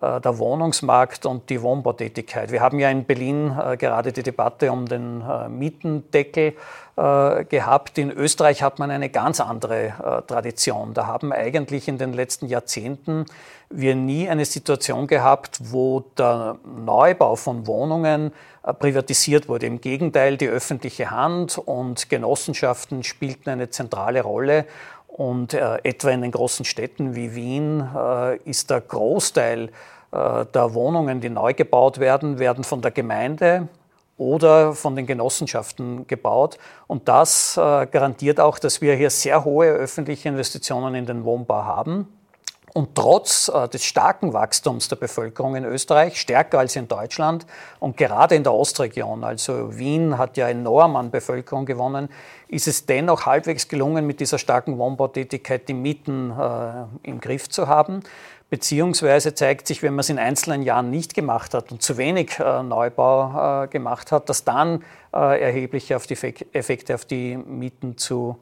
[0.00, 2.52] äh, der Wohnungsmarkt und die Wohnbautätigkeit.
[2.52, 5.22] Wir haben ja in Berlin äh, gerade die Debatte um den
[5.58, 6.54] Mietendeckel
[6.96, 7.98] gehabt.
[7.98, 10.94] In Österreich hat man eine ganz andere Tradition.
[10.94, 13.26] Da haben eigentlich in den letzten Jahrzehnten
[13.68, 18.32] wir nie eine Situation gehabt, wo der Neubau von Wohnungen
[18.72, 19.66] privatisiert wurde.
[19.66, 24.64] Im Gegenteil, die öffentliche Hand und Genossenschaften spielten eine zentrale Rolle.
[25.06, 29.70] Und äh, etwa in den großen Städten wie Wien äh, ist der Großteil
[30.10, 33.68] äh, der Wohnungen, die neu gebaut werden, werden von der Gemeinde
[34.16, 36.58] oder von den Genossenschaften gebaut.
[36.86, 41.64] Und das äh, garantiert auch, dass wir hier sehr hohe öffentliche Investitionen in den Wohnbau
[41.64, 42.08] haben.
[42.76, 47.46] Und trotz äh, des starken Wachstums der Bevölkerung in Österreich, stärker als in Deutschland
[47.78, 52.08] und gerade in der Ostregion, also Wien hat ja enorm an Bevölkerung gewonnen,
[52.48, 57.68] ist es dennoch halbwegs gelungen, mit dieser starken Wohnbautätigkeit die Mieten äh, im Griff zu
[57.68, 58.02] haben.
[58.50, 62.40] Beziehungsweise zeigt sich, wenn man es in einzelnen Jahren nicht gemacht hat und zu wenig
[62.40, 66.18] äh, Neubau äh, gemacht hat, dass dann äh, erhebliche auf die
[66.52, 68.36] Effekte auf die Mieten zu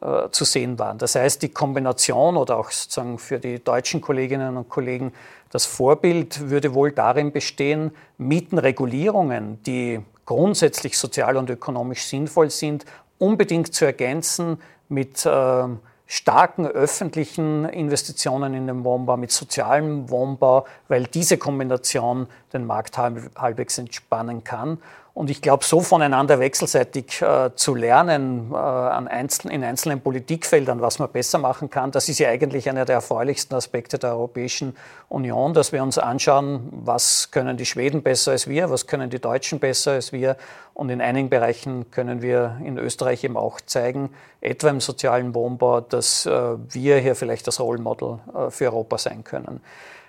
[0.00, 0.98] äh, zu sehen waren.
[0.98, 5.12] Das heißt, die Kombination oder auch sozusagen für die deutschen Kolleginnen und Kollegen
[5.50, 12.84] das Vorbild würde wohl darin bestehen, Mietenregulierungen, die grundsätzlich sozial und ökonomisch sinnvoll sind,
[13.18, 15.64] unbedingt zu ergänzen mit äh,
[16.06, 23.30] starken öffentlichen Investitionen in den Wohnbau, mit sozialem Wohnbau, weil diese Kombination den Markt halb,
[23.38, 24.78] halbwegs entspannen kann.
[25.18, 30.80] Und ich glaube, so voneinander wechselseitig äh, zu lernen äh, an einzelnen, in einzelnen Politikfeldern,
[30.80, 34.76] was man besser machen kann, das ist ja eigentlich einer der erfreulichsten Aspekte der Europäischen
[35.08, 39.18] Union, dass wir uns anschauen, was können die Schweden besser als wir, was können die
[39.18, 40.36] Deutschen besser als wir.
[40.72, 44.10] Und in einigen Bereichen können wir in Österreich eben auch zeigen,
[44.40, 48.98] etwa im sozialen Wohnbau, dass äh, wir hier vielleicht das Role Model äh, für Europa
[48.98, 49.62] sein können.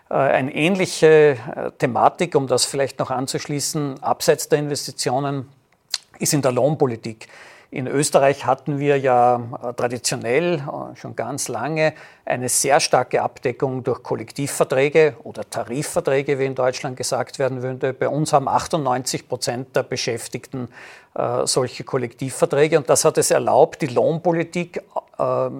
[0.10, 5.50] Äh, eine ähnliche äh, Thematik, um das vielleicht noch anzuschließen, abseits der Investitionen,
[6.18, 7.28] ist in der Lohnpolitik.
[7.72, 10.64] In Österreich hatten wir ja äh, traditionell
[10.96, 11.94] schon ganz lange
[12.26, 17.94] eine sehr starke Abdeckung durch Kollektivverträge oder Tarifverträge, wie in Deutschland gesagt werden würde.
[17.94, 20.70] Bei uns haben 98 Prozent der Beschäftigten
[21.44, 24.82] solche Kollektivverträge und das hat es erlaubt, die Lohnpolitik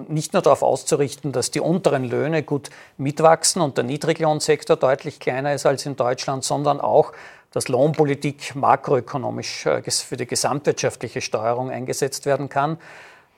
[0.08, 5.52] nicht nur darauf auszurichten, dass die unteren Löhne gut mitwachsen und der Niedriglohnsektor deutlich kleiner
[5.54, 7.12] ist als in Deutschland, sondern auch,
[7.52, 12.78] dass Lohnpolitik makroökonomisch äh, für die gesamtwirtschaftliche Steuerung eingesetzt werden kann.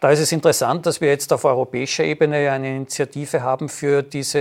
[0.01, 4.39] Da ist es interessant, dass wir jetzt auf europäischer Ebene eine Initiative haben für diese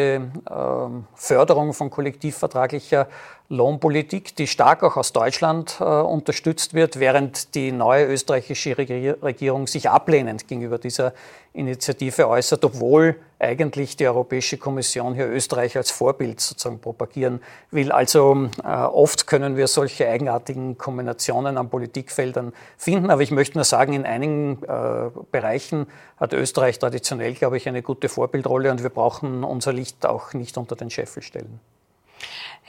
[0.49, 3.07] ähm, Förderung von kollektivvertraglicher
[3.51, 9.89] Lohnpolitik, die stark auch aus Deutschland äh, unterstützt wird, während die neue österreichische Regierung sich
[9.89, 11.11] ablehnend gegenüber dieser
[11.51, 17.41] Initiative äußert, obwohl eigentlich die Europäische Kommission hier Österreich als Vorbild sozusagen propagieren
[17.71, 17.91] will.
[17.91, 23.65] Also äh, oft können wir solche eigenartigen Kombinationen an Politikfeldern finden, aber ich möchte nur
[23.65, 28.91] sagen, in einigen äh, Bereichen hat Österreich traditionell, glaube ich, eine gute Vorbildrolle und wir
[28.91, 31.59] brauchen unser Licht auch nicht unter den Scheffel stellen.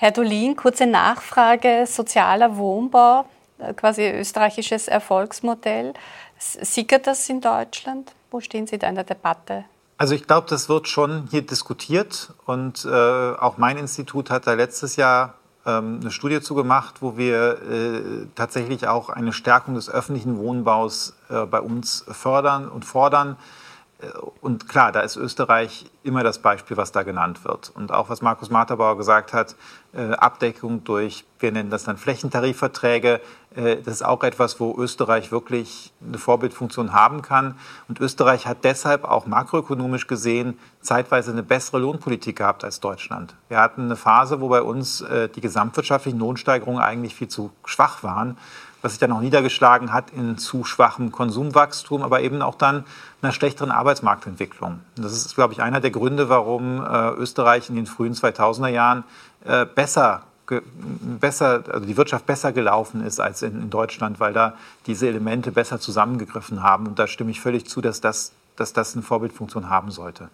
[0.03, 1.87] Herr Dolin, kurze Nachfrage.
[1.87, 3.25] Sozialer Wohnbau,
[3.61, 5.95] äh, quasi österreichisches Erfolgsmodell.
[6.41, 8.11] Sickert das in Deutschland?
[8.33, 9.65] Wo stehen Sie da in der Debatte?
[9.99, 14.55] Also ich glaube, das wird schon hier diskutiert und äh, auch mein Institut hat da
[14.55, 15.35] letztes Jahr
[15.65, 21.47] ähm, eine Studie zugemacht, wo wir äh, tatsächlich auch eine Stärkung des öffentlichen Wohnbaus äh,
[21.47, 23.37] bei uns fördern und fordern.
[24.03, 24.07] Äh,
[24.41, 27.71] und klar, da ist Österreich immer das Beispiel, was da genannt wird.
[27.75, 29.57] Und auch was Markus Materbauer gesagt hat,
[29.95, 33.21] äh, Abdeckung durch, wir nennen das dann Flächentarifverträge,
[33.55, 37.57] äh, das ist auch etwas, wo Österreich wirklich eine Vorbildfunktion haben kann.
[37.89, 43.35] Und Österreich hat deshalb auch makroökonomisch gesehen zeitweise eine bessere Lohnpolitik gehabt als Deutschland.
[43.49, 45.05] Wir hatten eine Phase, wo bei uns
[45.37, 48.37] die gesamtwirtschaftlichen Lohnsteigerungen eigentlich viel zu schwach waren
[48.83, 52.85] was sich dann auch niedergeschlagen hat in zu schwachem Konsumwachstum, aber eben auch dann
[53.23, 54.81] einer schlechteren Arbeitsmarktentwicklung.
[54.97, 58.69] Und das ist, glaube ich, einer der Gründe, warum äh, Österreich in den frühen 2000er
[58.69, 59.05] Jahren
[59.45, 60.23] äh, besser
[61.01, 64.55] besser, also die Wirtschaft besser gelaufen ist als in, in, Deutschland, weil da
[64.87, 66.87] diese Elemente besser zusammengegriffen haben.
[66.87, 70.29] Und da stimme ich völlig zu, dass das, dass das eine Vorbildfunktion haben sollte.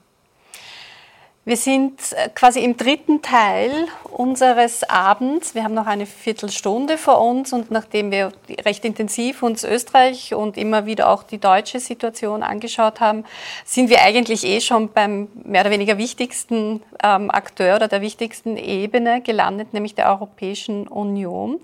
[1.48, 3.72] Wir sind äh, quasi im dritten Teil
[4.04, 5.54] unseres Abends.
[5.54, 8.32] Wir haben noch eine Viertelstunde vor uns und nachdem wir
[8.66, 13.24] recht intensiv uns Österreich und immer wieder auch die deutsche Situation angeschaut haben,
[13.64, 18.58] sind wir eigentlich eh schon beim mehr oder weniger wichtigsten ähm, Akteur oder der wichtigsten
[18.58, 21.60] Ebene gelandet, nämlich der Europäischen Union.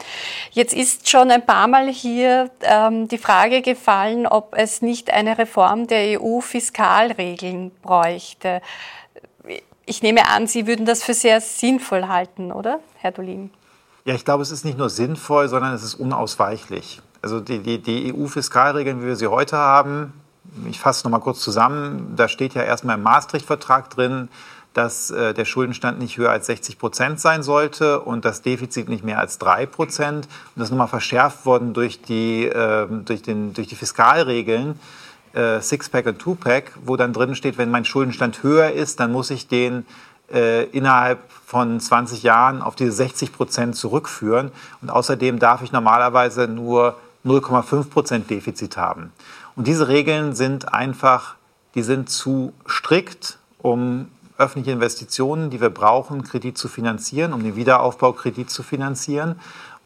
[0.51, 5.37] Jetzt ist schon ein paar Mal hier ähm, die Frage gefallen, ob es nicht eine
[5.37, 8.63] Reform der EU-Fiskalregeln bräuchte
[9.87, 13.51] ich nehme an, Sie würden das für sehr sinnvoll halten, oder, Herr Dolin?
[14.05, 17.01] Ja, ich glaube, es ist nicht nur sinnvoll, sondern es ist unausweichlich.
[17.23, 20.13] Also die, die, die EU-Fiskalregeln, wie wir sie heute haben,
[20.69, 24.29] ich fasse noch mal kurz zusammen, da steht ja erstmal im Maastricht-Vertrag drin,
[24.75, 29.05] dass äh, der Schuldenstand nicht höher als 60 Prozent sein sollte und das Defizit nicht
[29.05, 30.27] mehr als 3 Prozent.
[30.27, 34.79] Und das ist nochmal verschärft worden durch die, äh, durch den, durch die Fiskalregeln,
[35.35, 39.31] äh, Six-Pack und Two-Pack, wo dann drin steht, wenn mein Schuldenstand höher ist, dann muss
[39.31, 39.85] ich den
[40.33, 44.51] äh, innerhalb von 20 Jahren auf diese 60 Prozent zurückführen.
[44.81, 49.13] Und außerdem darf ich normalerweise nur 0,5 Prozent Defizit haben.
[49.57, 51.37] Und diese Regeln sind einfach,
[51.75, 57.57] die sind zu strikt, um öffentliche Investitionen, die wir brauchen, Kredit zu finanzieren, um den
[57.57, 59.37] Wiederaufbaukredit zu finanzieren.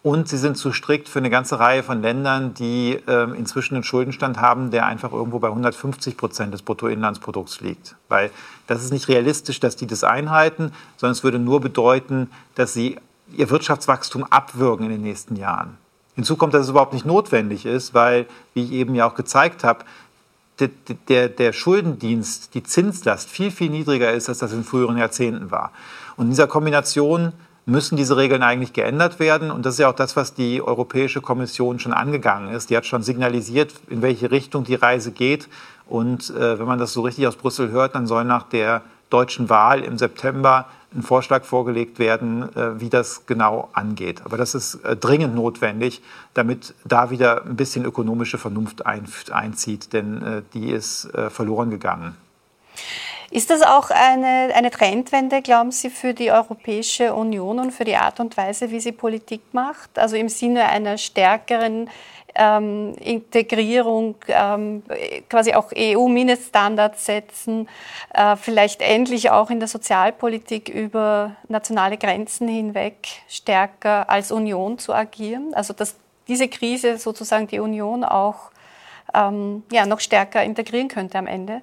[0.03, 3.85] Und sie sind zu strikt für eine ganze Reihe von Ländern, die äh, inzwischen einen
[3.85, 7.97] Schuldenstand haben, der einfach irgendwo bei 150 Prozent des Bruttoinlandsprodukts liegt.
[8.09, 8.31] Weil
[8.69, 12.97] das ist nicht realistisch, dass die das einhalten, sondern es würde nur bedeuten, dass sie
[13.37, 15.77] ihr Wirtschaftswachstum abwürgen in den nächsten Jahren.
[16.15, 19.65] Hinzu kommt, dass es überhaupt nicht notwendig ist, weil, wie ich eben ja auch gezeigt
[19.65, 19.85] habe,
[20.59, 20.71] der,
[21.09, 25.73] der, der Schuldendienst, die Zinslast viel, viel niedriger ist, als das in früheren Jahrzehnten war.
[26.17, 27.33] Und in dieser Kombination
[27.69, 29.51] müssen diese Regeln eigentlich geändert werden.
[29.51, 32.71] Und das ist ja auch das, was die Europäische Kommission schon angegangen ist.
[32.71, 35.49] Die hat schon signalisiert, in welche Richtung die Reise geht.
[35.87, 39.49] Und äh, wenn man das so richtig aus Brüssel hört, dann soll nach der deutschen
[39.49, 44.23] Wahl im September ein Vorschlag vorgelegt werden, äh, wie das genau angeht.
[44.25, 46.03] Aber das ist äh, dringend notwendig,
[46.35, 52.17] damit da wieder ein bisschen ökonomische Vernunft einzieht, denn äh, die ist verloren gegangen.
[53.31, 57.97] Ist das auch eine, eine Trendwende, glauben Sie, für die Europäische Union und für die
[57.97, 59.99] Art und Weise, wie sie Politik macht?
[59.99, 61.91] Also im Sinne einer stärkeren
[62.35, 64.83] ähm, Integrierung, ähm,
[65.29, 67.69] quasi auch EU-Mindeststandards setzen,
[68.15, 74.95] äh, vielleicht endlich auch in der Sozialpolitik über nationale Grenzen hinweg stärker als Union zu
[74.95, 75.53] agieren.
[75.53, 75.97] Also dass
[76.29, 78.51] diese Krise sozusagen die Union auch
[79.13, 81.63] ähm, ja, noch stärker integrieren könnte am Ende.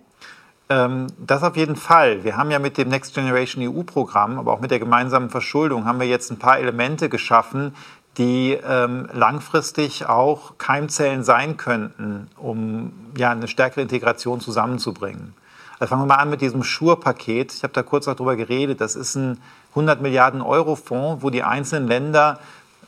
[0.69, 2.23] Ähm, das auf jeden Fall.
[2.23, 5.99] Wir haben ja mit dem Next Generation EU-Programm, aber auch mit der gemeinsamen Verschuldung, haben
[5.99, 7.75] wir jetzt ein paar Elemente geschaffen,
[8.17, 15.33] die ähm, langfristig auch Keimzellen sein könnten, um ja, eine stärkere Integration zusammenzubringen.
[15.79, 17.53] Also fangen wir mal an mit diesem Schur-Paket.
[17.53, 18.79] Ich habe da kurz auch drüber geredet.
[18.79, 19.41] Das ist ein
[19.71, 22.39] 100 Milliarden Euro Fonds, wo die einzelnen Länder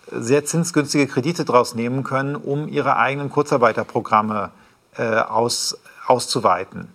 [0.10, 4.52] sehr zinsgünstige Kredite draus nehmen können, um ihre eigenen Kurzarbeiterprogramme
[4.96, 6.88] äh, aus, auszuweiten.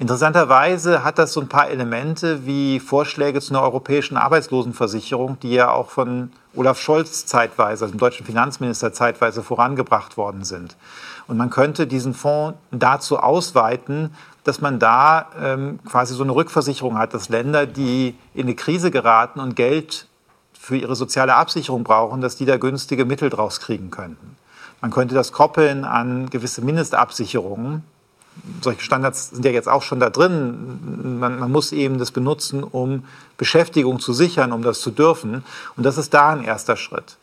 [0.00, 5.70] Interessanterweise hat das so ein paar Elemente wie Vorschläge zu einer europäischen Arbeitslosenversicherung, die ja
[5.70, 10.78] auch von Olaf Scholz zeitweise, also dem deutschen Finanzminister zeitweise vorangebracht worden sind.
[11.26, 16.96] Und man könnte diesen Fonds dazu ausweiten, dass man da ähm, quasi so eine Rückversicherung
[16.96, 20.06] hat, dass Länder, die in eine Krise geraten und Geld
[20.58, 24.38] für ihre soziale Absicherung brauchen, dass die da günstige Mittel draus kriegen könnten.
[24.80, 27.84] Man könnte das koppeln an gewisse Mindestabsicherungen,
[28.60, 31.18] solche Standards sind ja jetzt auch schon da drin.
[31.18, 33.04] Man, man, muss eben das benutzen, um
[33.36, 35.44] Beschäftigung zu sichern, um das zu dürfen.
[35.76, 37.16] Und das ist da ein erster Schritt.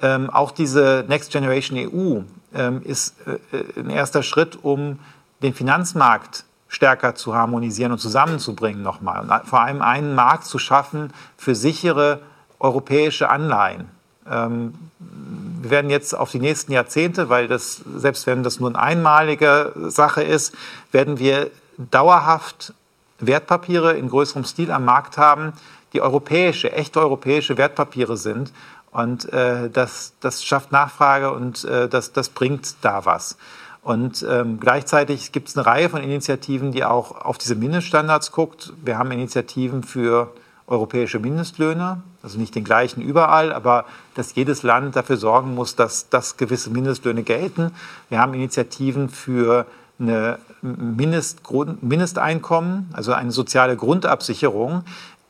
[0.00, 2.20] Ähm, auch diese Next Generation EU
[2.54, 4.98] ähm, ist äh, ein erster Schritt, um
[5.42, 9.20] den Finanzmarkt stärker zu harmonisieren und zusammenzubringen nochmal.
[9.20, 12.20] Und vor allem einen Markt zu schaffen für sichere
[12.58, 13.93] europäische Anleihen.
[14.30, 18.78] Ähm, wir werden jetzt auf die nächsten Jahrzehnte, weil das, selbst wenn das nur eine
[18.78, 20.54] einmalige Sache ist,
[20.92, 22.74] werden wir dauerhaft
[23.18, 25.52] Wertpapiere in größerem Stil am Markt haben,
[25.92, 28.52] die europäische, echte europäische Wertpapiere sind.
[28.90, 33.36] Und äh, das, das schafft Nachfrage und äh, das, das bringt da was.
[33.82, 38.72] Und ähm, gleichzeitig gibt es eine Reihe von Initiativen, die auch auf diese Mindeststandards guckt.
[38.82, 40.32] Wir haben Initiativen für
[40.66, 43.84] europäische Mindestlöhne, also nicht den gleichen überall, aber
[44.14, 47.72] dass jedes Land dafür sorgen muss, dass, dass gewisse Mindestlöhne gelten.
[48.08, 49.66] Wir haben Initiativen für
[49.98, 54.84] eine Mindestgrund, Mindesteinkommen, also eine soziale Grundabsicherung.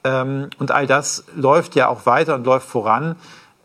[0.04, 3.16] Ähm, und all das läuft ja auch weiter und läuft voran.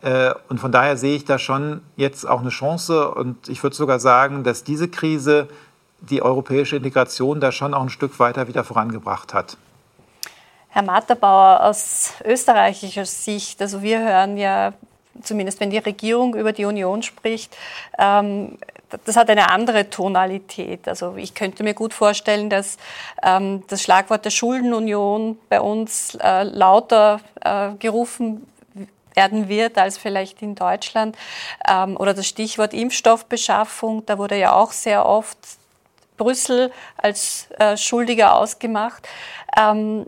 [0.02, 3.10] Äh, und von daher sehe ich da schon jetzt auch eine Chance.
[3.12, 5.48] Und ich würde sogar sagen, dass diese Krise
[6.00, 9.56] die europäische Integration da schon auch ein Stück weiter wieder vorangebracht hat.
[10.72, 14.72] Herr Matterbauer, aus österreichischer Sicht, also wir hören ja,
[15.20, 17.56] zumindest wenn die Regierung über die Union spricht,
[17.98, 18.56] ähm,
[19.04, 20.88] das hat eine andere Tonalität.
[20.88, 22.76] Also ich könnte mir gut vorstellen, dass
[23.22, 28.46] ähm, das Schlagwort der Schuldenunion bei uns äh, lauter äh, gerufen
[29.14, 31.16] werden wird als vielleicht in Deutschland.
[31.68, 35.38] Ähm, oder das Stichwort Impfstoffbeschaffung, da wurde ja auch sehr oft
[36.16, 39.08] Brüssel als äh, Schuldiger ausgemacht.
[39.56, 40.06] Ähm,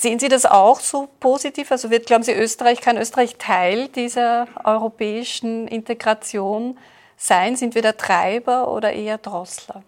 [0.00, 1.70] Sehen Sie das auch so positiv?
[1.70, 6.78] Also wird, glauben Sie, Österreich, kann Österreich Teil dieser europäischen Integration
[7.18, 7.54] sein?
[7.54, 9.82] Sind wir der Treiber oder eher Drossler?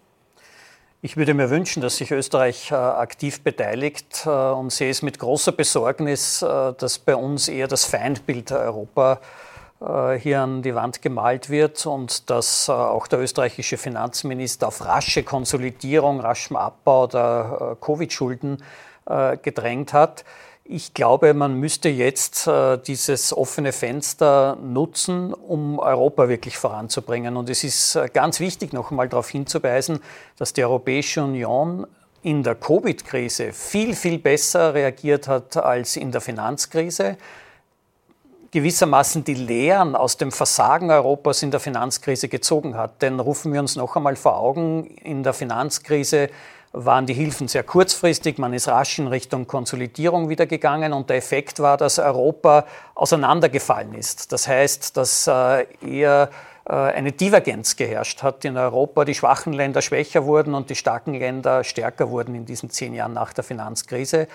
[1.01, 5.17] Ich würde mir wünschen, dass sich Österreich äh, aktiv beteiligt äh, und sehe es mit
[5.17, 9.19] großer Besorgnis, äh, dass bei uns eher das Feindbild Europa
[10.17, 16.21] hier an die Wand gemalt wird und dass auch der österreichische Finanzminister auf rasche Konsolidierung,
[16.21, 18.63] raschem Abbau der Covid-Schulden
[19.41, 20.25] gedrängt hat.
[20.65, 22.49] Ich glaube, man müsste jetzt
[22.87, 27.35] dieses offene Fenster nutzen, um Europa wirklich voranzubringen.
[27.35, 29.99] Und es ist ganz wichtig, noch einmal darauf hinzuweisen,
[30.37, 31.85] dass die Europäische Union
[32.21, 37.17] in der Covid-Krise viel, viel besser reagiert hat als in der Finanzkrise
[38.51, 43.01] gewissermaßen die Lehren aus dem Versagen Europas in der Finanzkrise gezogen hat.
[43.01, 46.29] Denn rufen wir uns noch einmal vor Augen, in der Finanzkrise
[46.73, 51.17] waren die Hilfen sehr kurzfristig, man ist rasch in Richtung Konsolidierung wieder gegangen und der
[51.17, 52.65] Effekt war, dass Europa
[52.95, 54.31] auseinandergefallen ist.
[54.31, 56.29] Das heißt, dass äh, eher
[56.65, 61.13] äh, eine Divergenz geherrscht hat in Europa, die schwachen Länder schwächer wurden und die starken
[61.13, 64.27] Länder stärker wurden in diesen zehn Jahren nach der Finanzkrise.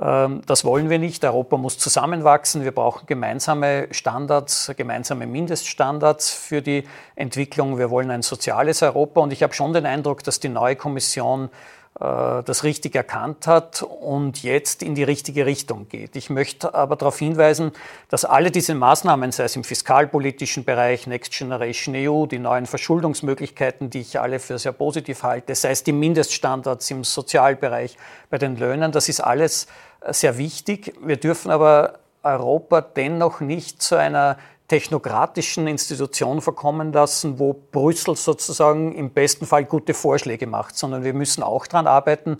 [0.00, 1.24] Ähm, das wollen wir nicht.
[1.24, 2.62] Europa muss zusammenwachsen.
[2.64, 6.84] Wir brauchen gemeinsame Standards, gemeinsame Mindeststandards für die
[7.16, 7.78] Entwicklung.
[7.78, 9.20] Wir wollen ein soziales Europa.
[9.20, 11.48] Und ich habe schon den Eindruck, dass die neue Kommission
[11.94, 16.16] das richtig erkannt hat und jetzt in die richtige Richtung geht.
[16.16, 17.72] Ich möchte aber darauf hinweisen,
[18.08, 23.90] dass alle diese Maßnahmen, sei es im fiskalpolitischen Bereich, Next Generation EU, die neuen Verschuldungsmöglichkeiten,
[23.90, 27.96] die ich alle für sehr positiv halte, sei es die Mindeststandards im Sozialbereich,
[28.30, 29.66] bei den Löhnen, das ist alles
[30.08, 30.94] sehr wichtig.
[31.02, 34.38] Wir dürfen aber Europa dennoch nicht zu einer
[34.70, 41.12] technokratischen Institution verkommen lassen, wo Brüssel sozusagen im besten Fall gute Vorschläge macht, sondern wir
[41.12, 42.38] müssen auch daran arbeiten,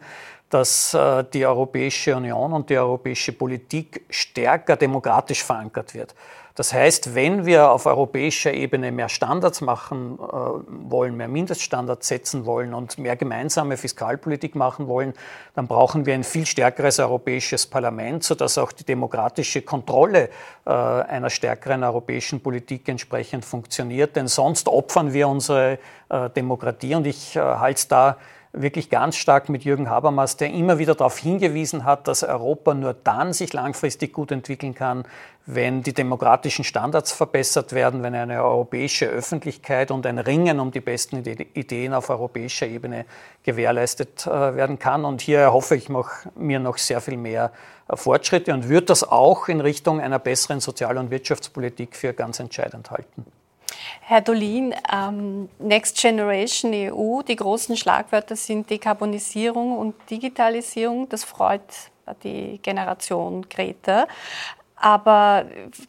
[0.48, 6.14] dass äh, die Europäische Union und die europäische Politik stärker demokratisch verankert wird.
[6.60, 10.26] Das heißt, wenn wir auf europäischer Ebene mehr Standards machen äh,
[10.90, 15.14] wollen, mehr Mindeststandards setzen wollen und mehr gemeinsame Fiskalpolitik machen wollen,
[15.54, 20.28] dann brauchen wir ein viel stärkeres europäisches Parlament, sodass auch die demokratische Kontrolle
[20.66, 24.14] äh, einer stärkeren europäischen Politik entsprechend funktioniert.
[24.14, 25.78] Denn sonst opfern wir unsere
[26.10, 28.18] äh, Demokratie und ich halte es da
[28.52, 32.94] wirklich ganz stark mit Jürgen Habermas, der immer wieder darauf hingewiesen hat, dass Europa nur
[32.94, 35.04] dann sich langfristig gut entwickeln kann,
[35.54, 40.80] wenn die demokratischen Standards verbessert werden, wenn eine europäische Öffentlichkeit und ein Ringen um die
[40.80, 43.04] besten Ideen auf europäischer Ebene
[43.42, 45.04] gewährleistet äh, werden kann.
[45.04, 45.88] Und hier erhoffe ich
[46.36, 47.52] mir noch sehr viel mehr
[47.88, 52.38] äh, Fortschritte und würde das auch in Richtung einer besseren Sozial- und Wirtschaftspolitik für ganz
[52.38, 53.26] entscheidend halten.
[54.02, 61.08] Herr Dolin, ähm, Next Generation EU, die großen Schlagwörter sind Dekarbonisierung und Digitalisierung.
[61.08, 61.62] Das freut
[62.24, 64.06] die Generation Greta.
[64.82, 65.44] Aber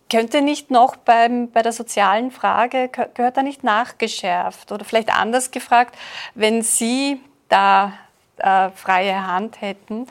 [0.09, 4.69] könnte nicht noch beim, bei der sozialen Frage, gehört da nicht nachgeschärft?
[4.71, 5.97] Oder vielleicht anders gefragt,
[6.35, 7.93] wenn Sie da
[8.35, 10.07] äh, freie Hand hätten,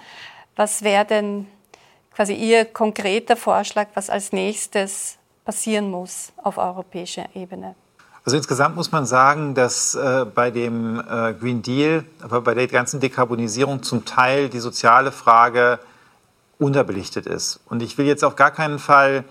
[0.57, 1.47] was wäre denn
[2.15, 7.75] quasi Ihr konkreter Vorschlag, was als nächstes passieren muss auf europäischer Ebene?
[8.25, 12.67] Also insgesamt muss man sagen, dass äh, bei dem äh, Green Deal, aber bei der
[12.67, 15.81] ganzen Dekarbonisierung zum Teil die soziale Frage
[16.61, 17.61] unterbelichtet ist.
[17.67, 19.25] Und ich will jetzt auf gar keinen Fall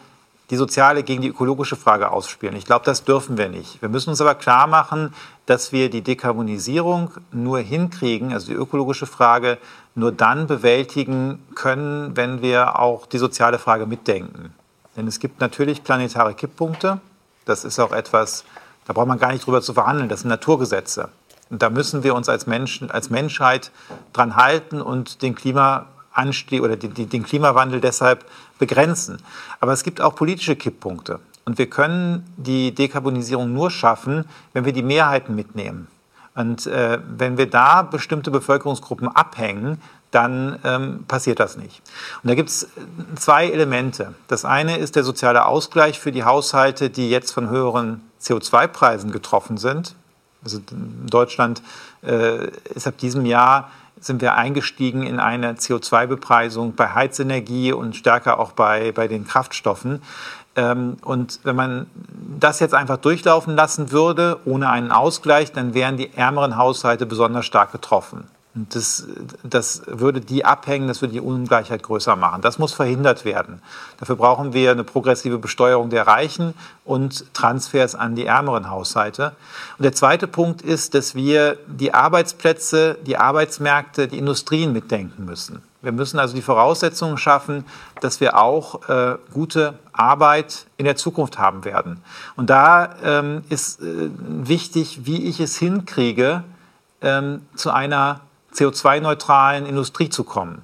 [0.49, 2.55] die soziale gegen die ökologische Frage ausspielen.
[2.55, 3.81] Ich glaube, das dürfen wir nicht.
[3.81, 5.13] Wir müssen uns aber klar machen,
[5.45, 9.59] dass wir die Dekarbonisierung nur hinkriegen, also die ökologische Frage
[9.93, 14.53] nur dann bewältigen können, wenn wir auch die soziale Frage mitdenken.
[14.95, 16.99] Denn es gibt natürlich planetare Kipppunkte.
[17.45, 18.43] Das ist auch etwas,
[18.85, 20.09] da braucht man gar nicht drüber zu verhandeln.
[20.09, 21.09] Das sind Naturgesetze.
[21.51, 23.71] Und da müssen wir uns als, Menschen, als Menschheit
[24.13, 25.35] dran halten und den
[26.13, 28.25] Klimaanstieg oder den Klimawandel deshalb
[28.57, 29.17] begrenzen.
[29.59, 31.19] Aber es gibt auch politische Kipppunkte.
[31.45, 35.87] Und wir können die Dekarbonisierung nur schaffen, wenn wir die Mehrheiten mitnehmen.
[36.35, 39.81] Und äh, wenn wir da bestimmte Bevölkerungsgruppen abhängen,
[40.11, 41.81] dann ähm, passiert das nicht.
[42.23, 42.67] Und da gibt es
[43.15, 44.15] zwei Elemente.
[44.27, 49.57] Das eine ist der soziale Ausgleich für die Haushalte, die jetzt von höheren CO2-Preisen getroffen
[49.57, 49.95] sind.
[50.43, 50.59] Also
[51.09, 51.61] Deutschland
[52.03, 53.69] äh, ist ab diesem Jahr
[54.01, 60.01] sind wir eingestiegen in eine CO2-Bepreisung bei Heizenergie und stärker auch bei, bei den Kraftstoffen.
[60.55, 61.87] Ähm, und wenn man
[62.39, 67.45] das jetzt einfach durchlaufen lassen würde, ohne einen Ausgleich, dann wären die ärmeren Haushalte besonders
[67.45, 68.27] stark getroffen.
[68.55, 69.05] Das,
[69.43, 72.41] das würde die abhängen, das würde die Ungleichheit größer machen.
[72.41, 73.61] Das muss verhindert werden.
[73.99, 79.33] Dafür brauchen wir eine progressive Besteuerung der Reichen und Transfers an die ärmeren Haushalte.
[79.77, 85.61] Und der zweite Punkt ist, dass wir die Arbeitsplätze, die Arbeitsmärkte, die Industrien mitdenken müssen.
[85.81, 87.65] Wir müssen also die Voraussetzungen schaffen,
[88.01, 92.03] dass wir auch äh, gute Arbeit in der Zukunft haben werden.
[92.35, 96.43] Und da ähm, ist äh, wichtig, wie ich es hinkriege,
[97.01, 98.21] ähm, zu einer
[98.53, 100.63] CO2-neutralen Industrie zu kommen.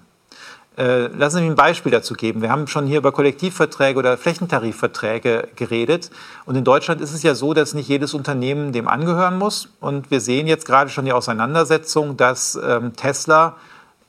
[0.78, 2.42] Äh, lassen Sie mich ein Beispiel dazu geben.
[2.42, 6.12] Wir haben schon hier über Kollektivverträge oder Flächentarifverträge geredet.
[6.46, 9.70] Und in Deutschland ist es ja so, dass nicht jedes Unternehmen dem angehören muss.
[9.80, 13.56] Und wir sehen jetzt gerade schon die Auseinandersetzung, dass ähm, Tesla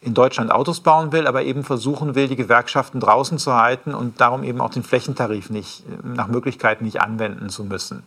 [0.00, 4.20] in Deutschland Autos bauen will, aber eben versuchen will, die Gewerkschaften draußen zu halten und
[4.20, 8.02] darum eben auch den Flächentarif nicht nach Möglichkeit nicht anwenden zu müssen.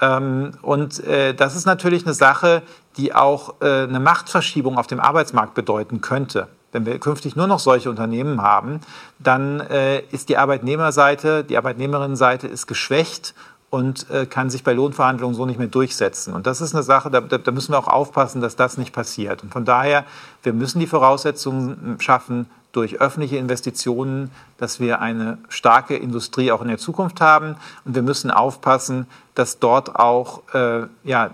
[0.00, 2.62] Ähm, und äh, das ist natürlich eine Sache,
[2.96, 6.48] die auch äh, eine Machtverschiebung auf dem Arbeitsmarkt bedeuten könnte.
[6.72, 8.80] Wenn wir künftig nur noch solche Unternehmen haben,
[9.18, 13.34] dann äh, ist die Arbeitnehmerseite, die Arbeitnehmerinnenseite ist geschwächt
[13.70, 16.34] und äh, kann sich bei Lohnverhandlungen so nicht mehr durchsetzen.
[16.34, 19.42] Und das ist eine Sache, da, da, müssen wir auch aufpassen, dass das nicht passiert.
[19.42, 20.04] Und von daher,
[20.42, 26.68] wir müssen die Voraussetzungen schaffen durch öffentliche Investitionen, dass wir eine starke Industrie auch in
[26.68, 27.56] der Zukunft haben.
[27.84, 31.30] Und wir müssen aufpassen, dass dort auch äh, ja,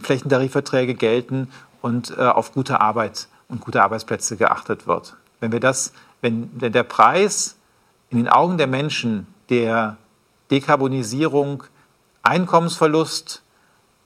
[0.00, 1.48] Flächentarifverträge gelten
[1.82, 5.16] und äh, auf gute Arbeit und gute Arbeitsplätze geachtet wird.
[5.40, 7.56] Wenn wir das, wenn, wenn der Preis
[8.10, 9.96] in den Augen der Menschen der
[10.50, 11.64] Dekarbonisierung,
[12.22, 13.42] Einkommensverlust,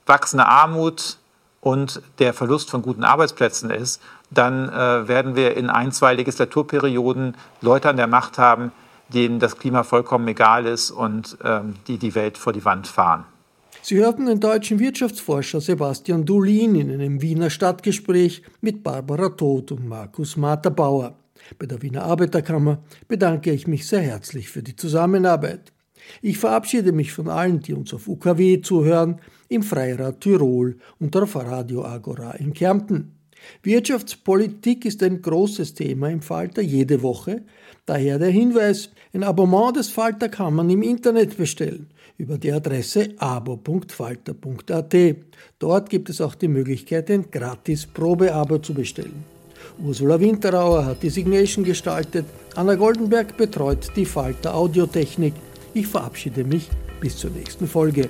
[0.05, 1.17] wachsende Armut
[1.61, 7.35] und der Verlust von guten Arbeitsplätzen ist, dann äh, werden wir in ein, zwei Legislaturperioden
[7.61, 8.71] Leute an der Macht haben,
[9.13, 13.25] denen das Klima vollkommen egal ist und ähm, die die Welt vor die Wand fahren.
[13.81, 19.87] Sie hörten den deutschen Wirtschaftsforscher Sebastian Dulin in einem Wiener Stadtgespräch mit Barbara Todt und
[19.87, 21.15] Markus Materbauer.
[21.57, 25.71] Bei der Wiener Arbeiterkammer bedanke ich mich sehr herzlich für die Zusammenarbeit.
[26.21, 31.35] Ich verabschiede mich von allen, die uns auf UKW zuhören, im Freirad Tirol und auf
[31.35, 33.16] Radio Agora in Kärnten.
[33.63, 37.43] Wirtschaftspolitik ist ein großes Thema im Falter jede Woche.
[37.85, 43.09] Daher der Hinweis, ein Abonnement des Falter kann man im Internet bestellen über die Adresse
[43.17, 44.95] abo.falter.at.
[45.59, 49.23] Dort gibt es auch die Möglichkeit, ein gratis Probeabo zu bestellen.
[49.79, 52.25] Ursula Winterauer hat die Signation gestaltet,
[52.55, 55.33] Anna Goldenberg betreut die Falter Audiotechnik.
[55.73, 56.69] Ich verabschiede mich
[56.99, 58.09] bis zur nächsten Folge.